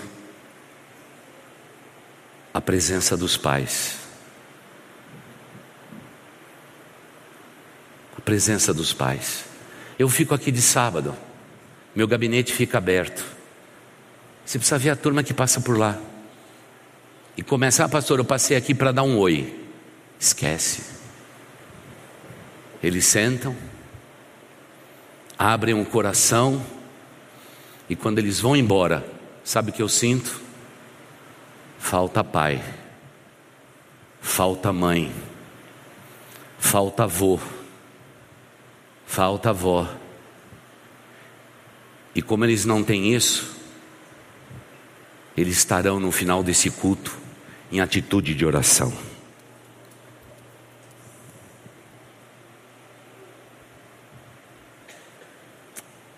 A 2.54 2.60
presença 2.62 3.18
dos 3.18 3.36
pais. 3.36 3.98
A 8.16 8.20
presença 8.22 8.72
dos 8.72 8.94
pais. 8.94 9.44
Eu 9.98 10.08
fico 10.08 10.34
aqui 10.34 10.50
de 10.50 10.62
sábado, 10.62 11.14
meu 11.94 12.08
gabinete 12.08 12.50
fica 12.50 12.78
aberto. 12.78 13.22
Você 14.42 14.58
precisa 14.58 14.78
ver 14.78 14.88
a 14.88 14.96
turma 14.96 15.22
que 15.22 15.34
passa 15.34 15.60
por 15.60 15.76
lá. 15.76 16.00
E 17.36 17.42
começar, 17.42 17.84
ah, 17.84 17.88
pastor, 17.90 18.20
eu 18.20 18.24
passei 18.24 18.56
aqui 18.56 18.74
para 18.74 18.90
dar 18.90 19.02
um 19.02 19.18
oi. 19.18 19.54
Esquece. 20.18 20.95
Eles 22.82 23.06
sentam, 23.06 23.56
abrem 25.38 25.74
o 25.74 25.84
coração, 25.84 26.64
e 27.88 27.96
quando 27.96 28.18
eles 28.18 28.40
vão 28.40 28.56
embora, 28.56 29.04
sabe 29.44 29.70
o 29.70 29.72
que 29.72 29.82
eu 29.82 29.88
sinto? 29.88 30.40
Falta 31.78 32.24
pai, 32.24 32.62
falta 34.20 34.72
mãe, 34.72 35.12
falta 36.58 37.04
avô, 37.04 37.38
falta 39.06 39.50
avó. 39.50 39.88
E 42.14 42.22
como 42.22 42.44
eles 42.44 42.64
não 42.64 42.82
têm 42.82 43.14
isso, 43.14 43.56
eles 45.36 45.58
estarão 45.58 46.00
no 46.00 46.10
final 46.10 46.42
desse 46.42 46.70
culto 46.70 47.16
em 47.70 47.80
atitude 47.80 48.34
de 48.34 48.44
oração. 48.44 48.92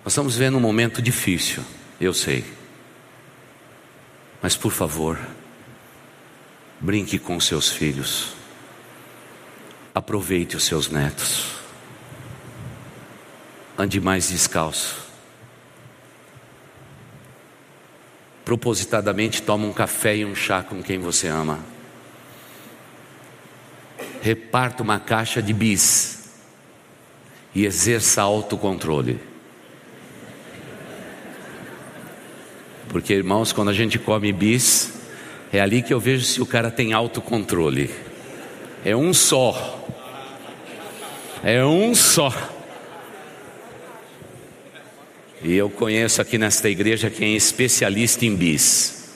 Nós 0.09 0.15
estamos 0.15 0.37
vendo 0.39 0.57
um 0.57 0.61
momento 0.61 1.03
difícil, 1.03 1.63
eu 2.01 2.15
sei. 2.15 2.43
Mas 4.41 4.57
por 4.57 4.73
favor, 4.73 5.21
brinque 6.81 7.19
com 7.19 7.39
seus 7.39 7.69
filhos. 7.69 8.33
Aproveite 9.95 10.57
os 10.57 10.65
seus 10.65 10.89
netos. 10.89 11.59
Ande 13.77 14.01
mais 14.01 14.31
descalço. 14.31 14.97
propositadamente 18.47 19.43
toma 19.43 19.67
um 19.67 19.75
café 19.75 20.17
e 20.17 20.25
um 20.25 20.35
chá 20.35 20.63
com 20.63 20.83
quem 20.83 20.99
você 20.99 21.29
ama. 21.29 21.59
Reparta 24.23 24.83
uma 24.83 24.99
caixa 24.99 25.43
de 25.43 25.53
bis 25.53 26.31
e 27.55 27.67
exerça 27.67 28.23
autocontrole. 28.23 29.37
Porque, 32.99 33.15
irmãos, 33.15 33.53
quando 33.53 33.69
a 33.69 33.73
gente 33.73 33.97
come 33.97 34.33
bis, 34.33 34.93
é 35.53 35.61
ali 35.61 35.83
que 35.83 35.95
eu 35.95 36.01
vejo 36.01 36.25
se 36.25 36.43
o 36.43 36.47
cara 36.47 36.69
tem 36.69 36.93
autocontrole. 36.93 37.89
É 38.85 38.97
um 38.97 39.15
só. 39.15 39.87
É 41.45 41.65
um 41.65 41.95
só. 41.95 42.35
E 45.45 45.55
eu 45.55 45.71
conheço 45.71 46.21
aqui 46.21 46.39
nesta 46.39 46.69
igreja 46.69 47.09
quem 47.09 47.35
é 47.35 47.37
especialista 47.37 48.27
em 48.27 48.35
bis. 48.35 49.11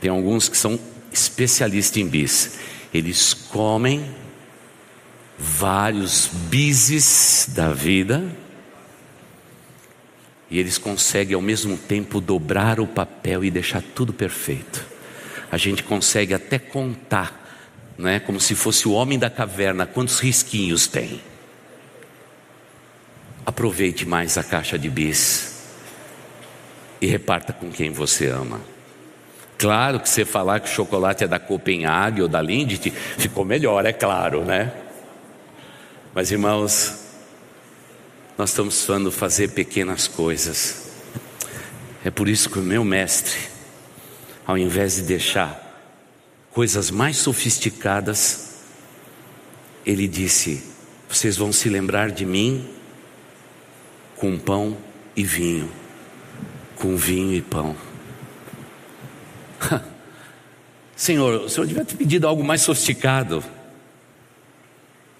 Tem 0.00 0.08
alguns 0.08 0.48
que 0.48 0.56
são 0.56 0.78
especialistas 1.12 1.96
em 1.96 2.06
bis. 2.06 2.58
Eles 2.94 3.34
comem 3.34 4.14
vários 5.36 6.28
bises 6.48 7.48
da 7.52 7.72
vida 7.72 8.24
e 10.54 10.58
eles 10.60 10.78
conseguem 10.78 11.34
ao 11.34 11.42
mesmo 11.42 11.76
tempo 11.76 12.20
dobrar 12.20 12.78
o 12.78 12.86
papel 12.86 13.44
e 13.44 13.50
deixar 13.50 13.82
tudo 13.82 14.12
perfeito. 14.12 14.86
A 15.50 15.56
gente 15.56 15.82
consegue 15.82 16.32
até 16.32 16.60
contar, 16.60 17.58
não 17.98 18.08
é? 18.08 18.20
Como 18.20 18.38
se 18.38 18.54
fosse 18.54 18.86
o 18.86 18.92
homem 18.92 19.18
da 19.18 19.28
caverna, 19.28 19.84
quantos 19.84 20.20
risquinhos 20.20 20.86
tem. 20.86 21.20
Aproveite 23.44 24.06
mais 24.06 24.38
a 24.38 24.44
caixa 24.44 24.78
de 24.78 24.88
bis 24.88 25.60
e 27.00 27.06
reparta 27.08 27.52
com 27.52 27.68
quem 27.68 27.90
você 27.90 28.28
ama. 28.28 28.60
Claro 29.58 29.98
que 29.98 30.08
você 30.08 30.24
falar 30.24 30.60
que 30.60 30.68
o 30.68 30.72
chocolate 30.72 31.24
é 31.24 31.26
da 31.26 31.40
Copenhague 31.40 32.22
ou 32.22 32.28
da 32.28 32.40
Lindt, 32.40 32.92
ficou 33.18 33.44
melhor, 33.44 33.84
é 33.86 33.92
claro, 33.92 34.44
né? 34.44 34.72
Mas 36.14 36.30
irmãos, 36.30 37.03
nós 38.36 38.50
estamos 38.50 38.84
falando 38.84 39.12
fazer 39.12 39.50
pequenas 39.50 40.08
coisas. 40.08 40.90
É 42.04 42.10
por 42.10 42.28
isso 42.28 42.50
que 42.50 42.58
o 42.58 42.62
meu 42.62 42.84
mestre, 42.84 43.38
ao 44.46 44.58
invés 44.58 44.96
de 44.96 45.02
deixar 45.02 45.60
coisas 46.50 46.90
mais 46.90 47.16
sofisticadas, 47.16 48.56
ele 49.86 50.08
disse: 50.08 50.62
Vocês 51.08 51.36
vão 51.36 51.52
se 51.52 51.68
lembrar 51.68 52.10
de 52.10 52.26
mim 52.26 52.68
com 54.16 54.36
pão 54.36 54.76
e 55.16 55.22
vinho, 55.22 55.70
com 56.76 56.96
vinho 56.96 57.34
e 57.34 57.40
pão. 57.42 57.76
Senhor, 60.96 61.42
o 61.42 61.48
Senhor 61.48 61.66
devia 61.66 61.84
ter 61.84 61.96
pedido 61.96 62.26
algo 62.26 62.42
mais 62.42 62.62
sofisticado. 62.62 63.44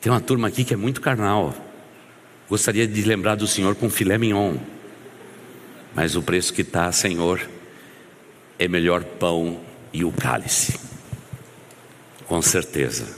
Tem 0.01 0.13
uma 0.13 0.21
turma 0.21 0.49
aqui 0.49 0.65
que 0.65 0.75
é 0.75 0.77
muito 0.77 1.01
carnal. 1.01 1.55
Gostaria 2.49 2.87
de 2.87 3.03
lembrar 3.03 3.37
do 3.37 3.47
Senhor 3.47 3.75
com 3.75 3.89
filé 3.89 4.19
mignon. 4.19 4.57
Mas 5.95 6.17
o 6.17 6.23
preço 6.23 6.53
que 6.53 6.63
está, 6.63 6.91
Senhor, 6.93 7.41
é 8.59 8.69
melhor 8.69 9.05
pão 9.05 9.61
e 9.93 10.05
o 10.05 10.13
cálice. 10.13 10.79
Com 12.27 12.43
certeza. 12.43 13.17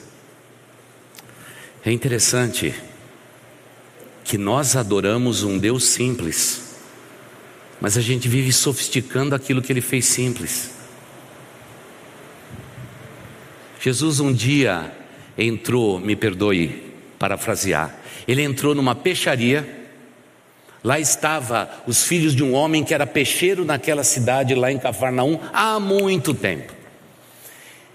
É 1.84 1.90
interessante 1.90 2.74
que 4.24 4.36
nós 4.36 4.74
adoramos 4.74 5.44
um 5.44 5.56
Deus 5.56 5.84
simples, 5.84 6.74
mas 7.80 7.96
a 7.96 8.00
gente 8.00 8.28
vive 8.28 8.52
sofisticando 8.52 9.34
aquilo 9.34 9.62
que 9.62 9.72
ele 9.72 9.80
fez 9.80 10.04
simples. 10.06 10.72
Jesus 13.80 14.18
um 14.18 14.32
dia 14.32 14.92
entrou, 15.38 16.00
me 16.00 16.16
perdoe 16.16 16.92
parafrasear, 17.20 17.96
ele 18.26 18.42
entrou 18.42 18.74
numa 18.74 18.94
peixaria, 18.94 19.86
lá 20.82 20.98
estava 20.98 21.70
os 21.86 22.04
filhos 22.04 22.34
de 22.34 22.42
um 22.42 22.54
homem 22.54 22.84
que 22.84 22.94
era 22.94 23.06
peixeiro 23.06 23.64
naquela 23.64 24.02
cidade, 24.02 24.54
lá 24.54 24.70
em 24.70 24.78
Cafarnaum, 24.78 25.38
há 25.52 25.78
muito 25.78 26.34
tempo. 26.34 26.72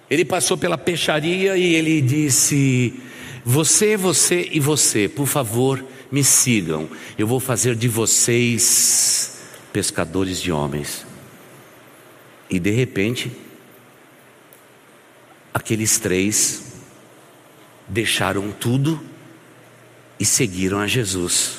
Ele 0.10 0.26
passou 0.26 0.58
pela 0.58 0.78
peixaria 0.78 1.56
e 1.56 1.76
ele 1.76 2.02
disse: 2.02 2.94
Você, 3.46 3.96
você 3.96 4.50
e 4.52 4.60
você, 4.60 5.08
por 5.08 5.26
favor, 5.26 5.84
me 6.12 6.24
sigam, 6.24 6.90
eu 7.18 7.26
vou 7.26 7.40
fazer 7.40 7.76
de 7.76 7.88
vocês 7.88 9.40
pescadores 9.72 10.42
de 10.42 10.52
homens. 10.52 11.06
E 12.50 12.60
de 12.60 12.72
repente, 12.72 13.32
aqueles 15.54 15.98
três 15.98 16.74
deixaram 17.88 18.52
tudo 18.52 19.02
e 20.22 20.26
seguiram 20.26 20.80
a 20.80 20.86
Jesus. 20.86 21.54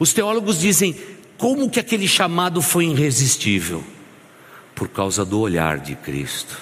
Os 0.00 0.14
teólogos 0.14 0.58
dizem: 0.58 0.96
como 1.36 1.68
que 1.68 1.78
aquele 1.78 2.08
chamado 2.08 2.62
foi 2.62 2.86
irresistível? 2.86 3.84
Por 4.74 4.88
causa 4.88 5.26
do 5.26 5.38
olhar 5.38 5.78
de 5.78 5.94
Cristo. 5.94 6.58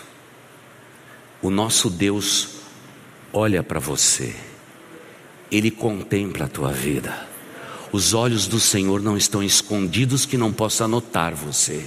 O 1.41 1.51
nosso 1.51 1.89
Deus 1.89 2.57
olha 3.33 3.63
para 3.63 3.79
você. 3.79 4.35
Ele 5.53 5.71
contempla 5.71 6.47
a 6.47 6.49
tua 6.49 6.73
vida. 6.73 7.29
Os 7.93 8.13
olhos 8.13 8.49
do 8.49 8.59
Senhor 8.59 9.01
não 9.01 9.17
estão 9.17 9.41
escondidos 9.41 10.27
que 10.27 10.37
não 10.37 10.53
possa 10.53 10.89
notar 10.89 11.33
você. 11.33 11.87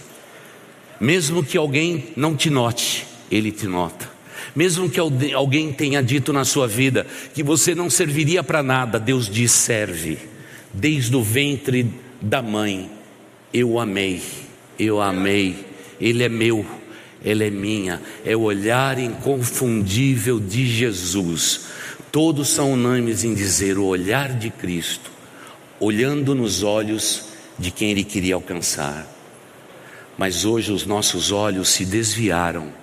Mesmo 1.02 1.44
que 1.44 1.58
alguém 1.58 2.14
não 2.16 2.34
te 2.34 2.50
note, 2.50 3.06
Ele 3.30 3.52
te 3.52 3.68
nota. 3.68 4.17
Mesmo 4.56 4.90
que 4.90 5.00
alguém 5.34 5.72
tenha 5.72 6.02
dito 6.02 6.32
na 6.34 6.46
sua 6.46 6.68
vida 6.68 7.06
que 7.34 7.44
você 7.44 7.76
não 7.76 7.90
serviria 7.90 8.44
para 8.44 8.64
nada, 8.64 9.00
Deus 9.00 9.30
diz: 9.30 9.52
serve. 9.52 10.18
Desde 10.74 11.16
o 11.16 11.24
ventre 11.24 11.92
da 12.22 12.42
mãe, 12.42 12.90
eu 13.54 13.80
amei, 13.80 14.22
eu 14.78 15.02
amei, 15.02 15.66
Ele 16.00 16.24
é 16.24 16.30
meu, 16.30 16.66
Ele 17.24 17.46
é 17.46 17.50
minha. 17.50 18.02
É 18.26 18.36
o 18.36 18.42
olhar 18.42 19.00
inconfundível 19.00 20.40
de 20.40 20.68
Jesus 20.68 21.68
Todos 22.12 22.50
são 22.50 22.74
unânimes 22.74 23.24
em 23.24 23.34
dizer 23.34 23.78
o 23.78 23.86
olhar 23.86 24.34
de 24.34 24.50
Cristo, 24.50 25.12
olhando 25.80 26.34
nos 26.34 26.64
olhos 26.64 27.26
de 27.60 27.70
quem 27.70 27.92
ele 27.92 28.04
queria 28.04 28.36
alcançar. 28.36 29.06
Mas 30.18 30.46
hoje 30.46 30.72
os 30.72 30.86
nossos 30.86 31.32
olhos 31.32 31.70
se 31.70 31.86
desviaram 31.86 32.74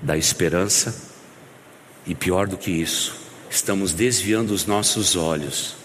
da 0.00 0.16
esperança 0.16 1.03
e 2.06 2.14
pior 2.14 2.46
do 2.46 2.56
que 2.56 2.70
isso, 2.70 3.14
estamos 3.50 3.92
desviando 3.92 4.52
os 4.52 4.66
nossos 4.66 5.16
olhos 5.16 5.76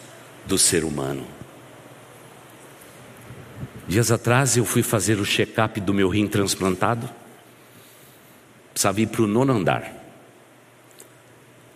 do 0.46 0.58
ser 0.58 0.84
humano. 0.84 1.26
Dias 3.88 4.12
atrás 4.12 4.58
eu 4.58 4.66
fui 4.66 4.84
fazer 4.84 5.20
o 5.20 5.26
check-up 5.26 5.80
do 5.80 5.94
meu 5.94 6.10
rim 6.10 6.28
transplantado, 6.28 7.10
precisava 8.72 9.02
ir 9.02 9.08
para 9.08 9.24
o 9.24 9.28
nono 9.28 9.54
andar 9.54 10.00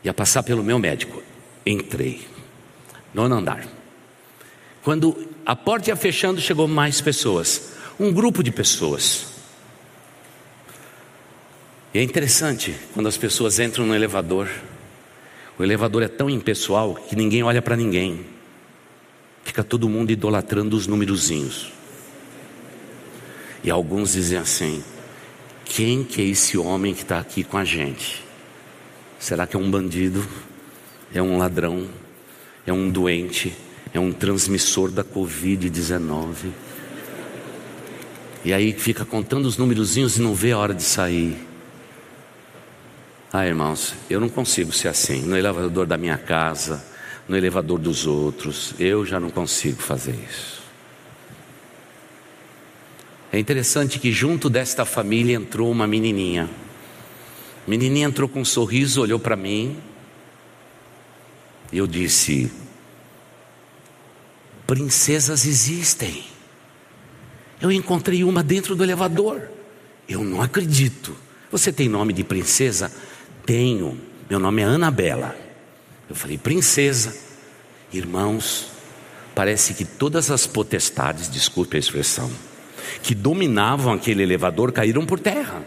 ia 0.03 0.13
passar 0.13 0.43
pelo 0.43 0.63
meu 0.63 0.77
médico. 0.77 1.23
Entrei. 1.65 2.27
Nono 3.13 3.35
andar. 3.35 3.65
Quando 4.83 5.29
a 5.45 5.55
porta 5.55 5.89
ia 5.89 5.95
fechando, 5.95 6.41
chegou 6.41 6.67
mais 6.67 6.99
pessoas. 6.99 7.73
Um 7.99 8.11
grupo 8.11 8.43
de 8.43 8.51
pessoas. 8.51 9.32
E 11.93 11.99
é 11.99 12.03
interessante 12.03 12.75
quando 12.93 13.07
as 13.07 13.17
pessoas 13.17 13.59
entram 13.59 13.85
no 13.85 13.93
elevador. 13.93 14.49
O 15.59 15.63
elevador 15.63 16.01
é 16.01 16.07
tão 16.07 16.27
impessoal 16.27 16.95
que 16.95 17.15
ninguém 17.15 17.43
olha 17.43 17.61
para 17.61 17.75
ninguém. 17.75 18.25
Fica 19.43 19.63
todo 19.63 19.87
mundo 19.87 20.09
idolatrando 20.09 20.75
os 20.75 20.87
númerozinhos. 20.87 21.71
E 23.63 23.69
alguns 23.69 24.13
dizem 24.13 24.39
assim: 24.39 24.83
quem 25.65 26.03
que 26.03 26.19
é 26.19 26.25
esse 26.25 26.57
homem 26.57 26.95
que 26.95 27.03
está 27.03 27.19
aqui 27.19 27.43
com 27.43 27.57
a 27.57 27.63
gente? 27.63 28.23
Será 29.19 29.45
que 29.45 29.55
é 29.55 29.59
um 29.59 29.69
bandido? 29.69 30.27
É 31.13 31.21
um 31.21 31.37
ladrão? 31.37 31.87
É 32.65 32.73
um 32.73 32.89
doente? 32.89 33.53
É 33.93 33.99
um 33.99 34.11
transmissor 34.11 34.89
da 34.89 35.03
Covid-19? 35.03 36.49
E 38.43 38.51
aí 38.51 38.73
fica 38.73 39.05
contando 39.05 39.45
os 39.45 39.57
númerozinhos 39.57 40.17
e 40.17 40.21
não 40.21 40.33
vê 40.33 40.53
a 40.53 40.57
hora 40.57 40.73
de 40.73 40.83
sair. 40.83 41.52
Ah, 43.35 43.47
irmãos, 43.47 43.95
eu 44.11 44.19
não 44.19 44.29
consigo 44.29 44.71
ser 44.71 44.89
assim. 44.89 45.23
No 45.23 45.35
elevador 45.35 45.87
da 45.87 45.97
minha 45.97 46.19
casa, 46.19 46.85
no 47.27 47.35
elevador 47.35 47.79
dos 47.79 48.05
outros, 48.05 48.75
eu 48.77 49.03
já 49.03 49.19
não 49.19 49.31
consigo 49.31 49.81
fazer 49.81 50.13
isso. 50.29 50.61
É 53.31 53.39
interessante 53.39 53.97
que 53.97 54.11
junto 54.11 54.51
desta 54.51 54.85
família 54.85 55.35
entrou 55.35 55.71
uma 55.71 55.87
menininha. 55.87 56.47
A 57.65 57.69
menininha 57.69 58.05
entrou 58.05 58.29
com 58.29 58.41
um 58.41 58.45
sorriso, 58.45 59.01
olhou 59.01 59.17
para 59.17 59.35
mim. 59.35 59.79
E 61.71 61.79
eu 61.79 61.87
disse: 61.87 62.51
Princesas 64.67 65.47
existem. 65.47 66.23
Eu 67.59 67.71
encontrei 67.71 68.23
uma 68.23 68.43
dentro 68.43 68.75
do 68.75 68.83
elevador. 68.83 69.49
Eu 70.07 70.23
não 70.23 70.39
acredito. 70.39 71.15
Você 71.49 71.73
tem 71.73 71.89
nome 71.89 72.13
de 72.13 72.23
princesa? 72.23 72.91
Tenho. 73.45 73.99
Meu 74.29 74.39
nome 74.39 74.61
é 74.61 74.65
Anabela. 74.65 75.35
Eu 76.09 76.15
falei, 76.15 76.37
princesa. 76.37 77.15
Irmãos, 77.91 78.69
parece 79.35 79.73
que 79.73 79.85
todas 79.85 80.31
as 80.31 80.47
potestades, 80.47 81.29
desculpe 81.29 81.75
a 81.75 81.79
expressão, 81.79 82.31
que 83.01 83.13
dominavam 83.13 83.93
aquele 83.93 84.23
elevador 84.23 84.71
caíram 84.71 85.05
por 85.05 85.19
terra. 85.19 85.63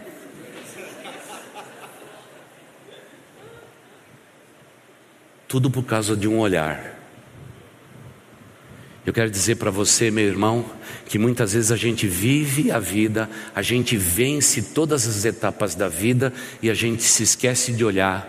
Tudo 5.47 5.71
por 5.71 5.83
causa 5.83 6.15
de 6.15 6.27
um 6.27 6.39
olhar. 6.39 6.96
Eu 9.07 9.13
quero 9.13 9.31
dizer 9.31 9.55
para 9.55 9.71
você, 9.71 10.11
meu 10.11 10.25
irmão, 10.25 10.65
que 11.05 11.17
muitas 11.17 11.53
vezes 11.53 11.71
a 11.71 11.77
gente 11.77 12.05
vive 12.05 12.69
a 12.71 12.77
vida, 12.77 13.29
a 13.55 13.61
gente 13.61 13.95
vence 13.95 14.61
todas 14.61 15.07
as 15.07 15.23
etapas 15.23 15.75
da 15.75 15.87
vida 15.87 16.33
e 16.61 16.69
a 16.69 16.73
gente 16.73 17.03
se 17.03 17.23
esquece 17.23 17.71
de 17.71 17.85
olhar 17.85 18.27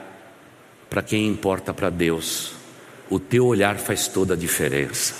para 0.88 1.02
quem 1.02 1.26
importa 1.26 1.74
para 1.74 1.90
Deus. 1.90 2.52
O 3.10 3.18
teu 3.18 3.44
olhar 3.46 3.76
faz 3.76 4.06
toda 4.06 4.34
a 4.34 4.36
diferença. 4.36 5.14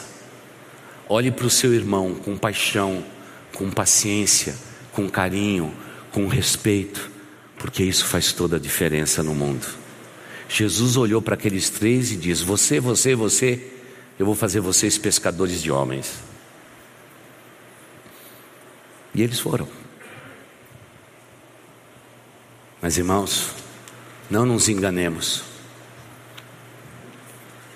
Olhe 1.09 1.33
para 1.33 1.47
o 1.47 1.51
seu 1.51 1.75
irmão 1.75 2.15
com 2.15 2.37
paixão, 2.37 3.05
com 3.53 3.69
paciência, 3.69 4.55
com 4.93 5.09
carinho, 5.09 5.75
com 6.13 6.29
respeito, 6.29 7.11
porque 7.57 7.83
isso 7.83 8.05
faz 8.05 8.33
toda 8.33 8.59
a 8.59 8.61
diferença 8.61 9.25
no 9.25 9.35
mundo. 9.35 9.67
Jesus 10.49 10.97
olhou 10.97 11.21
para 11.21 11.35
aqueles 11.35 11.69
três 11.69 12.13
e 12.13 12.17
diz: 12.17 12.41
Você, 12.41 12.79
você, 12.79 13.17
você, 13.17 13.78
eu 14.19 14.27
vou 14.27 14.35
fazer 14.35 14.61
vocês 14.61 14.99
pescadores 14.99 15.63
de 15.63 15.71
homens. 15.71 16.19
E 19.15 19.23
eles 19.23 19.39
foram. 19.39 19.69
Mas 22.83 22.99
irmãos, 22.99 23.53
não 24.29 24.45
nos 24.45 24.69
enganemos. 24.69 25.45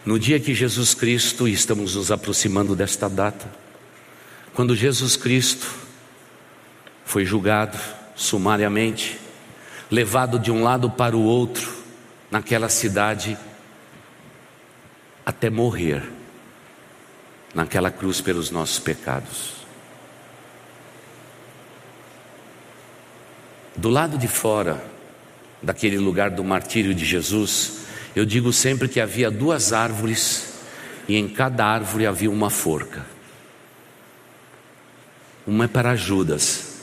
No 0.05 0.19
dia 0.19 0.41
que 0.41 0.53
Jesus 0.53 0.95
Cristo, 0.95 1.47
e 1.47 1.53
estamos 1.53 1.95
nos 1.95 2.11
aproximando 2.11 2.75
desta 2.75 3.09
data, 3.09 3.49
quando 4.53 4.75
Jesus 4.75 5.17
Cristo 5.17 5.73
foi 7.05 7.25
julgado 7.25 7.79
sumariamente, 8.17 9.19
levado 9.91 10.41
de 10.41 10.51
um 10.51 10.63
lado 10.63 10.91
para 10.91 11.17
o 11.17 11.23
outro, 11.23 11.73
naquela 12.31 12.69
cidade 12.69 13.39
até 15.25 15.49
morrer 15.49 16.22
naquela 17.55 17.91
cruz 17.91 18.21
pelos 18.21 18.51
nossos 18.51 18.79
pecados. 18.79 19.55
Do 23.77 23.89
lado 23.89 24.19
de 24.19 24.29
fora 24.29 24.85
daquele 25.63 25.99
lugar 25.99 26.31
do 26.31 26.45
martírio 26.45 26.95
de 26.95 27.05
Jesus, 27.05 27.81
eu 28.15 28.25
digo 28.25 28.53
sempre 28.53 28.89
que 28.89 29.01
havia 29.01 29.31
duas 29.31 29.73
árvores 29.73 30.55
e 31.09 31.17
em 31.17 31.29
cada 31.29 31.65
árvore 31.65 32.07
havia 32.07 32.31
uma 32.31 32.51
forca. 32.51 33.05
Uma 35.47 35.65
é 35.65 35.69
para 35.69 35.97
Judas, 35.97 36.77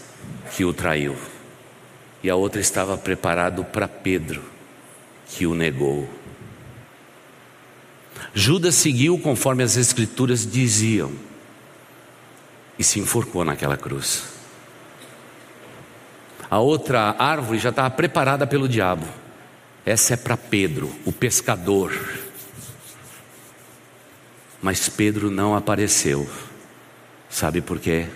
que 0.56 0.66
o 0.66 0.74
traiu, 0.74 1.16
e 2.22 2.30
a 2.30 2.36
outra 2.36 2.60
estava 2.60 2.98
preparado 2.98 3.64
para 3.64 3.88
Pedro 3.88 4.44
que 5.30 5.46
o 5.46 5.54
negou. 5.54 6.19
Judas 8.34 8.76
seguiu 8.76 9.18
conforme 9.20 9.64
as 9.64 9.78
Escrituras 9.78 10.50
diziam 10.50 11.12
e 12.78 12.84
se 12.84 13.00
enforcou 13.00 13.44
naquela 13.44 13.76
cruz. 13.76 14.24
A 16.50 16.60
outra 16.60 17.16
árvore 17.20 17.60
já 17.60 17.70
estava 17.70 17.90
preparada 17.90 18.48
pelo 18.48 18.68
diabo. 18.68 19.06
Essa 19.86 20.14
é 20.14 20.18
para 20.18 20.38
Pedro, 20.38 20.92
o 21.06 21.12
pescador. 21.12 21.94
Mas 24.62 24.90
Pedro 24.90 25.30
não 25.30 25.56
apareceu. 25.56 26.28
Sabe 27.30 27.62
por 27.62 27.80
quê? 27.80 28.08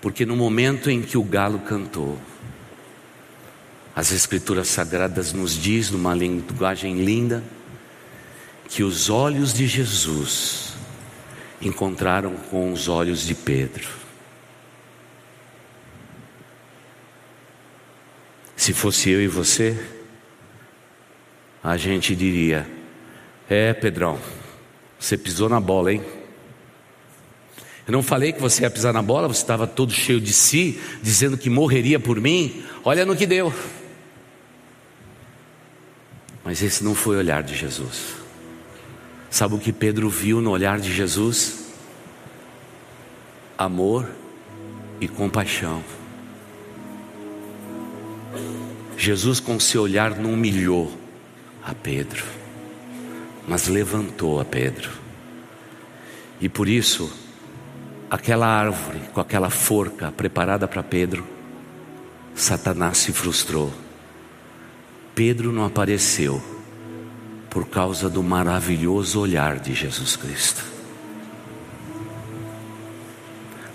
Porque 0.00 0.24
no 0.24 0.36
momento 0.36 0.88
em 0.90 1.02
que 1.02 1.18
o 1.18 1.24
galo 1.24 1.58
cantou, 1.60 2.18
as 3.94 4.12
escrituras 4.12 4.68
sagradas 4.68 5.32
nos 5.32 5.54
diz 5.54 5.90
numa 5.90 6.14
linguagem 6.14 7.02
linda 7.02 7.42
que 8.68 8.82
os 8.82 9.08
olhos 9.08 9.52
de 9.52 9.66
Jesus 9.66 10.74
encontraram 11.60 12.34
com 12.50 12.72
os 12.72 12.88
olhos 12.88 13.26
de 13.26 13.34
Pedro. 13.34 13.88
Se 18.56 18.72
fosse 18.72 19.10
eu 19.10 19.22
e 19.22 19.28
você, 19.28 19.78
a 21.62 21.76
gente 21.76 22.14
diria: 22.16 22.68
É, 23.48 23.72
Pedrão, 23.72 24.18
você 24.98 25.16
pisou 25.16 25.48
na 25.48 25.60
bola, 25.60 25.92
hein? 25.92 26.02
Eu 27.86 27.92
não 27.92 28.02
falei 28.02 28.32
que 28.32 28.40
você 28.40 28.62
ia 28.62 28.70
pisar 28.70 28.92
na 28.92 29.02
bola, 29.02 29.28
você 29.28 29.42
estava 29.42 29.66
todo 29.66 29.92
cheio 29.92 30.20
de 30.20 30.32
si, 30.32 30.80
dizendo 31.00 31.38
que 31.38 31.48
morreria 31.48 32.00
por 32.00 32.20
mim. 32.20 32.64
Olha 32.84 33.06
no 33.06 33.14
que 33.14 33.26
deu. 33.26 33.54
Mas 36.42 36.62
esse 36.62 36.82
não 36.82 36.96
foi 36.96 37.16
o 37.16 37.18
olhar 37.20 37.44
de 37.44 37.54
Jesus. 37.54 38.25
Sabe 39.36 39.54
o 39.54 39.58
que 39.58 39.70
Pedro 39.70 40.08
viu 40.08 40.40
no 40.40 40.50
olhar 40.50 40.80
de 40.80 40.90
Jesus? 40.90 41.66
Amor 43.58 44.08
e 44.98 45.06
compaixão. 45.06 45.84
Jesus, 48.96 49.38
com 49.38 49.60
seu 49.60 49.82
olhar, 49.82 50.16
não 50.16 50.32
humilhou 50.32 50.90
a 51.62 51.74
Pedro, 51.74 52.24
mas 53.46 53.68
levantou 53.68 54.40
a 54.40 54.44
Pedro. 54.46 54.90
E 56.40 56.48
por 56.48 56.66
isso, 56.66 57.12
aquela 58.10 58.46
árvore 58.46 59.00
com 59.12 59.20
aquela 59.20 59.50
forca 59.50 60.10
preparada 60.10 60.66
para 60.66 60.82
Pedro, 60.82 61.26
Satanás 62.34 62.96
se 62.96 63.12
frustrou 63.12 63.70
Pedro 65.14 65.52
não 65.52 65.66
apareceu 65.66 66.55
por 67.50 67.68
causa 67.68 68.08
do 68.08 68.22
maravilhoso 68.22 69.20
olhar 69.20 69.58
de 69.58 69.74
Jesus 69.74 70.16
Cristo. 70.16 70.64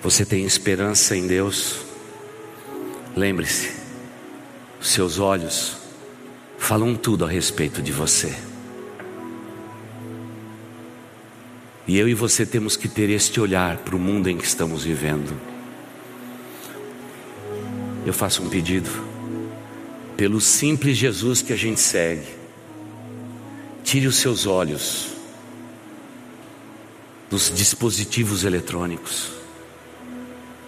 Você 0.01 0.25
tem 0.25 0.45
esperança 0.45 1.15
em 1.15 1.27
Deus? 1.27 1.81
Lembre-se, 3.15 3.71
seus 4.79 5.19
olhos 5.19 5.77
falam 6.57 6.95
tudo 6.95 7.25
a 7.25 7.29
respeito 7.29 7.81
de 7.81 7.91
você. 7.91 8.33
E 11.87 11.97
eu 11.97 12.07
e 12.07 12.13
você 12.13 12.45
temos 12.45 12.77
que 12.77 12.87
ter 12.87 13.09
este 13.09 13.39
olhar 13.39 13.77
para 13.77 13.95
o 13.95 13.99
mundo 13.99 14.29
em 14.29 14.37
que 14.37 14.45
estamos 14.45 14.83
vivendo. 14.83 15.35
Eu 18.05 18.13
faço 18.13 18.43
um 18.43 18.49
pedido 18.49 18.89
pelo 20.15 20.39
simples 20.39 20.97
Jesus 20.97 21.41
que 21.41 21.51
a 21.51 21.57
gente 21.57 21.79
segue. 21.79 22.40
Tire 23.91 24.07
os 24.07 24.15
seus 24.15 24.47
olhos 24.47 25.07
dos 27.29 27.51
dispositivos 27.53 28.45
eletrônicos. 28.45 29.33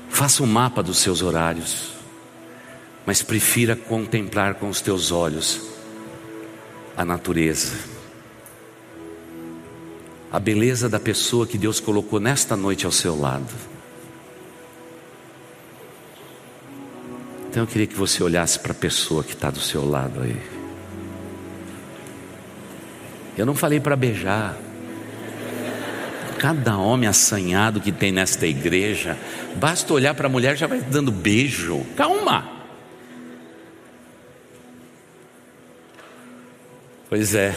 Faça 0.10 0.44
um 0.44 0.46
mapa 0.46 0.84
dos 0.84 0.98
seus 0.98 1.22
horários, 1.22 1.94
mas 3.06 3.24
prefira 3.24 3.78
contemplar 3.78 4.56
com 4.56 4.68
os 4.68 4.82
teus 4.82 5.10
olhos 5.10 5.62
a 6.98 7.06
natureza, 7.06 7.78
a 10.30 10.38
beleza 10.38 10.90
da 10.90 11.00
pessoa 11.00 11.48
que 11.48 11.58
Deus 11.58 11.80
colocou 11.80 12.19
nesta 12.19 12.58
noite 12.58 12.86
ao 12.86 12.92
seu 12.92 13.17
lado. 13.17 13.56
Então 17.50 17.63
eu 17.63 17.67
queria 17.67 17.88
que 17.88 17.96
você 17.96 18.21
olhasse 18.21 18.60
para 18.60 18.74
a 18.74 18.76
pessoa 18.76 19.24
que 19.24 19.32
está 19.32 19.50
do 19.50 19.62
seu 19.62 19.90
lado 19.90 20.24
aí. 20.24 20.52
Eu 23.38 23.46
não 23.46 23.56
falei 23.56 23.79
para 23.79 23.96
beijar. 23.96 24.58
Cada 26.38 26.77
homem 26.77 27.08
assanhado 27.08 27.79
que 27.79 27.92
tem 27.92 28.12
nesta 28.12 28.46
igreja, 28.46 29.17
basta 29.56 29.94
olhar 29.94 30.13
para 30.13 30.27
a 30.27 30.29
mulher 30.29 30.58
já 30.58 30.67
vai 30.67 30.81
dando 30.81 31.12
beijo. 31.12 31.86
Calma. 31.96 32.50
Pois 37.10 37.34
é. 37.34 37.56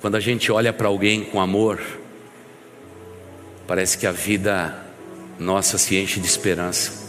Quando 0.00 0.16
a 0.16 0.20
gente 0.20 0.52
olha 0.52 0.72
para 0.72 0.86
alguém 0.86 1.24
com 1.24 1.40
amor, 1.40 1.82
parece 3.66 3.98
que 3.98 4.06
a 4.06 4.12
vida 4.12 4.78
nossa 5.38 5.78
se 5.78 5.96
enche 5.96 6.20
de 6.20 6.26
esperança 6.26 7.04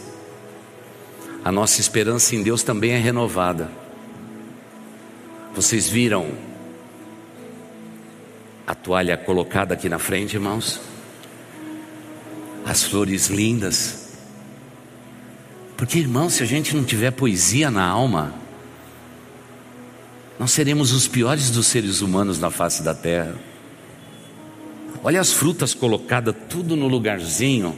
a 1.45 1.51
nossa 1.51 1.79
esperança 1.79 2.35
em 2.35 2.41
Deus 2.41 2.63
também 2.63 2.93
é 2.93 2.97
renovada. 2.97 3.69
Vocês 5.53 5.87
viram 5.87 6.31
a 8.65 8.73
toalha 8.73 9.15
colocada 9.15 9.73
aqui 9.73 9.87
na 9.87 9.99
frente, 9.99 10.35
irmãos? 10.35 10.81
As 12.65 12.83
flores 12.83 13.27
lindas. 13.27 14.17
Porque, 15.77 15.99
irmão, 15.99 16.29
se 16.29 16.41
a 16.41 16.45
gente 16.45 16.75
não 16.75 16.83
tiver 16.83 17.11
poesia 17.11 17.69
na 17.69 17.85
alma, 17.85 18.33
nós 20.39 20.51
seremos 20.51 20.91
os 20.91 21.07
piores 21.07 21.49
dos 21.49 21.67
seres 21.67 22.01
humanos 22.01 22.39
na 22.39 22.49
face 22.49 22.81
da 22.81 22.93
terra. 22.93 23.35
Olha 25.03 25.21
as 25.21 25.31
frutas 25.31 25.73
colocadas 25.73 26.35
tudo 26.49 26.75
no 26.75 26.87
lugarzinho. 26.87 27.75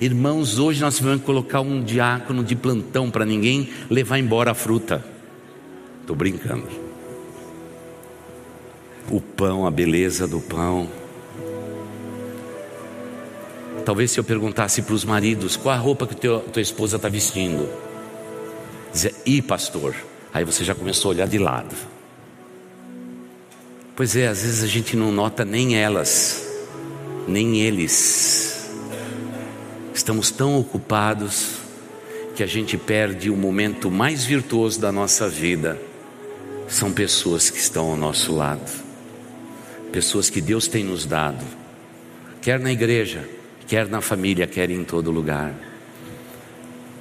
Irmãos, 0.00 0.58
hoje 0.58 0.80
nós 0.80 0.98
vamos 0.98 1.22
colocar 1.22 1.60
um 1.60 1.82
diácono 1.82 2.42
de 2.42 2.56
plantão 2.56 3.10
para 3.10 3.26
ninguém 3.26 3.68
levar 3.90 4.18
embora 4.18 4.52
a 4.52 4.54
fruta. 4.54 5.04
Estou 6.00 6.16
brincando. 6.16 6.81
O 9.10 9.20
pão, 9.20 9.66
a 9.66 9.70
beleza 9.70 10.26
do 10.26 10.40
pão. 10.40 10.88
Talvez 13.84 14.12
se 14.12 14.20
eu 14.20 14.24
perguntasse 14.24 14.82
para 14.82 14.94
os 14.94 15.04
maridos 15.04 15.56
qual 15.56 15.74
a 15.74 15.78
roupa 15.78 16.06
que 16.06 16.14
teu, 16.14 16.40
tua 16.40 16.62
esposa 16.62 16.96
está 16.96 17.08
vestindo, 17.08 17.68
dizer, 18.92 19.14
ih, 19.26 19.42
pastor, 19.42 19.94
aí 20.32 20.44
você 20.44 20.64
já 20.64 20.74
começou 20.74 21.10
a 21.10 21.14
olhar 21.14 21.28
de 21.28 21.38
lado. 21.38 21.74
Pois 23.94 24.16
é, 24.16 24.28
às 24.28 24.42
vezes 24.42 24.62
a 24.62 24.66
gente 24.66 24.96
não 24.96 25.12
nota 25.12 25.44
nem 25.44 25.76
elas, 25.76 26.46
nem 27.26 27.60
eles. 27.60 28.70
Estamos 29.94 30.30
tão 30.30 30.58
ocupados 30.58 31.56
que 32.34 32.42
a 32.42 32.46
gente 32.46 32.78
perde 32.78 33.28
o 33.28 33.36
momento 33.36 33.90
mais 33.90 34.24
virtuoso 34.24 34.80
da 34.80 34.90
nossa 34.90 35.28
vida. 35.28 35.80
São 36.66 36.90
pessoas 36.90 37.50
que 37.50 37.58
estão 37.58 37.90
ao 37.90 37.96
nosso 37.96 38.34
lado, 38.34 38.70
pessoas 39.92 40.30
que 40.30 40.40
Deus 40.40 40.66
tem 40.66 40.82
nos 40.82 41.04
dado, 41.04 41.44
quer 42.40 42.58
na 42.58 42.72
igreja, 42.72 43.28
quer 43.66 43.86
na 43.88 44.00
família, 44.00 44.46
quer 44.46 44.70
em 44.70 44.82
todo 44.82 45.10
lugar. 45.10 45.54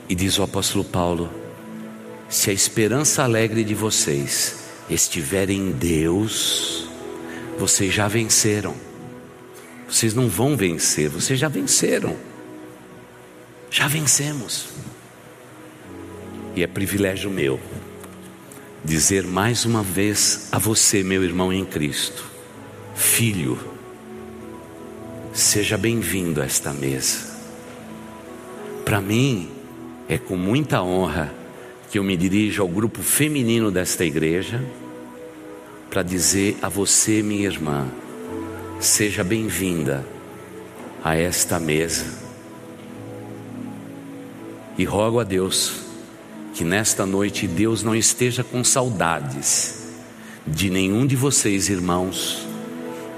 E 0.09 0.13
diz 0.13 0.37
o 0.37 0.43
apóstolo 0.43 0.83
Paulo: 0.83 1.31
se 2.29 2.49
a 2.49 2.53
esperança 2.53 3.23
alegre 3.23 3.63
de 3.63 3.73
vocês 3.73 4.63
estiver 4.89 5.49
em 5.49 5.71
Deus, 5.71 6.87
vocês 7.57 7.93
já 7.93 8.07
venceram. 8.07 8.75
Vocês 9.87 10.13
não 10.13 10.29
vão 10.29 10.55
vencer, 10.55 11.09
vocês 11.09 11.39
já 11.39 11.49
venceram. 11.49 12.15
Já 13.69 13.87
vencemos. 13.87 14.67
E 16.55 16.63
é 16.63 16.67
privilégio 16.67 17.29
meu 17.29 17.59
dizer 18.83 19.25
mais 19.25 19.65
uma 19.65 19.83
vez 19.83 20.47
a 20.51 20.57
você, 20.57 21.03
meu 21.03 21.23
irmão 21.23 21.53
em 21.53 21.63
Cristo, 21.63 22.30
filho, 22.95 23.57
seja 25.33 25.77
bem-vindo 25.77 26.41
a 26.41 26.45
esta 26.45 26.73
mesa. 26.73 27.31
Para 28.83 28.99
mim, 28.99 29.49
é 30.07 30.17
com 30.17 30.35
muita 30.35 30.81
honra 30.81 31.33
que 31.89 31.97
eu 31.97 32.03
me 32.03 32.17
dirijo 32.17 32.61
ao 32.61 32.67
grupo 32.67 33.01
feminino 33.01 33.71
desta 33.71 34.03
igreja 34.03 34.63
para 35.89 36.03
dizer 36.03 36.57
a 36.61 36.69
você, 36.69 37.21
minha 37.21 37.45
irmã, 37.45 37.87
seja 38.79 39.23
bem-vinda 39.23 40.05
a 41.03 41.15
esta 41.15 41.59
mesa. 41.59 42.05
E 44.77 44.85
rogo 44.85 45.19
a 45.19 45.23
Deus 45.23 45.81
que 46.53 46.63
nesta 46.63 47.05
noite 47.05 47.47
Deus 47.47 47.83
não 47.83 47.95
esteja 47.95 48.43
com 48.43 48.63
saudades 48.63 49.81
de 50.45 50.69
nenhum 50.69 51.05
de 51.05 51.15
vocês, 51.15 51.69
irmãos, 51.69 52.47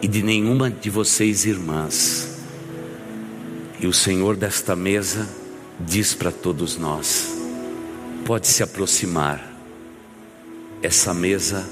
e 0.03 0.07
de 0.07 0.21
nenhuma 0.21 0.69
de 0.69 0.89
vocês, 0.89 1.45
irmãs. 1.45 2.37
E 3.79 3.87
o 3.87 3.93
Senhor 3.93 4.35
desta 4.35 4.75
mesa 4.75 5.29
diz 5.79 6.13
para 6.13 6.29
todos 6.29 6.77
nós: 6.77 7.33
pode 8.25 8.47
se 8.47 8.61
aproximar, 8.61 9.41
essa 10.81 11.13
mesa 11.13 11.65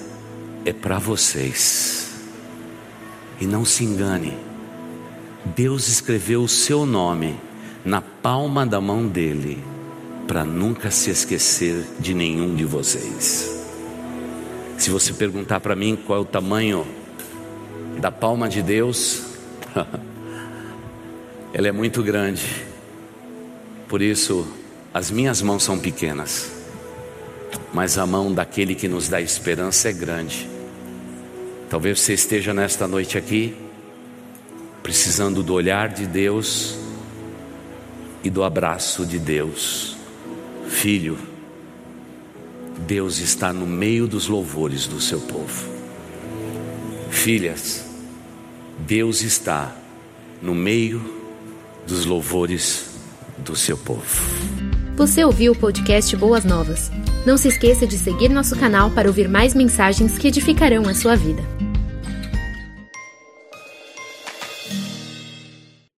é 0.64 0.72
para 0.72 0.98
vocês. 0.98 2.10
E 3.42 3.46
não 3.46 3.66
se 3.66 3.84
engane, 3.84 4.38
Deus 5.54 5.90
escreveu 5.90 6.44
o 6.44 6.48
seu 6.48 6.86
nome 6.86 7.38
na 7.84 8.00
palma 8.00 8.66
da 8.66 8.80
mão 8.80 9.08
dele, 9.08 9.62
para 10.26 10.46
nunca 10.46 10.90
se 10.90 11.10
esquecer 11.10 11.86
de 12.00 12.14
nenhum 12.14 12.56
de 12.56 12.64
vocês. 12.64 13.62
Se 14.78 14.90
você 14.90 15.12
perguntar 15.12 15.60
para 15.60 15.76
mim 15.76 15.98
qual 15.98 16.20
é 16.20 16.22
o 16.22 16.26
tamanho 16.26 17.01
da 18.02 18.12
palma 18.12 18.50
de 18.50 18.62
Deus, 18.62 19.24
ela 21.54 21.68
é 21.68 21.72
muito 21.72 22.04
grande, 22.04 22.66
por 23.88 24.02
isso 24.02 24.46
as 24.94 25.10
minhas 25.10 25.42
mãos 25.42 25.64
são 25.64 25.80
pequenas 25.80 26.60
mas 27.74 27.98
a 27.98 28.06
mão 28.06 28.34
daquele 28.34 28.76
que 28.76 28.88
nos 28.88 29.08
dá 29.08 29.22
esperança 29.22 29.90
é 29.90 29.94
grande. 29.94 30.50
Talvez 31.70 32.02
você 32.02 32.14
esteja 32.14 32.54
nesta 32.54 32.88
noite 32.88 33.18
aqui, 33.18 33.56
precisando 34.84 35.42
do 35.42 35.54
olhar 35.54 35.90
de 35.90 36.06
Deus 36.06 36.78
e 38.24 38.30
do 38.30 38.44
abraço 38.44 39.06
de 39.06 39.18
Deus. 39.18 39.96
Filho, 40.68 41.18
Deus 42.80 43.20
está 43.20 43.54
no 43.54 43.66
meio 43.66 44.08
dos 44.08 44.28
louvores 44.28 44.86
do 44.86 45.00
seu 45.00 45.22
povo. 45.22 45.70
Filhas, 47.10 47.86
Deus 48.82 49.22
está 49.22 49.76
no 50.42 50.56
meio 50.56 51.02
dos 51.88 52.06
louvores 52.06 52.90
do 53.38 53.56
seu 53.56 53.78
povo. 53.78 54.22
Você 54.96 55.24
ouviu 55.24 55.54
o 55.54 55.56
podcast 55.56 56.16
Boas 56.16 56.44
Novas? 56.44 56.92
Não 57.26 57.38
se 57.38 57.48
esqueça 57.48 57.86
de 57.86 57.98
seguir 57.98 58.30
nosso 58.30 58.56
canal 58.56 58.90
para 58.92 59.08
ouvir 59.08 59.30
mais 59.30 59.54
mensagens 59.54 60.18
que 60.18 60.28
edificarão 60.28 60.88
a 60.88 60.94
sua 60.94 61.16
vida. 61.16 61.44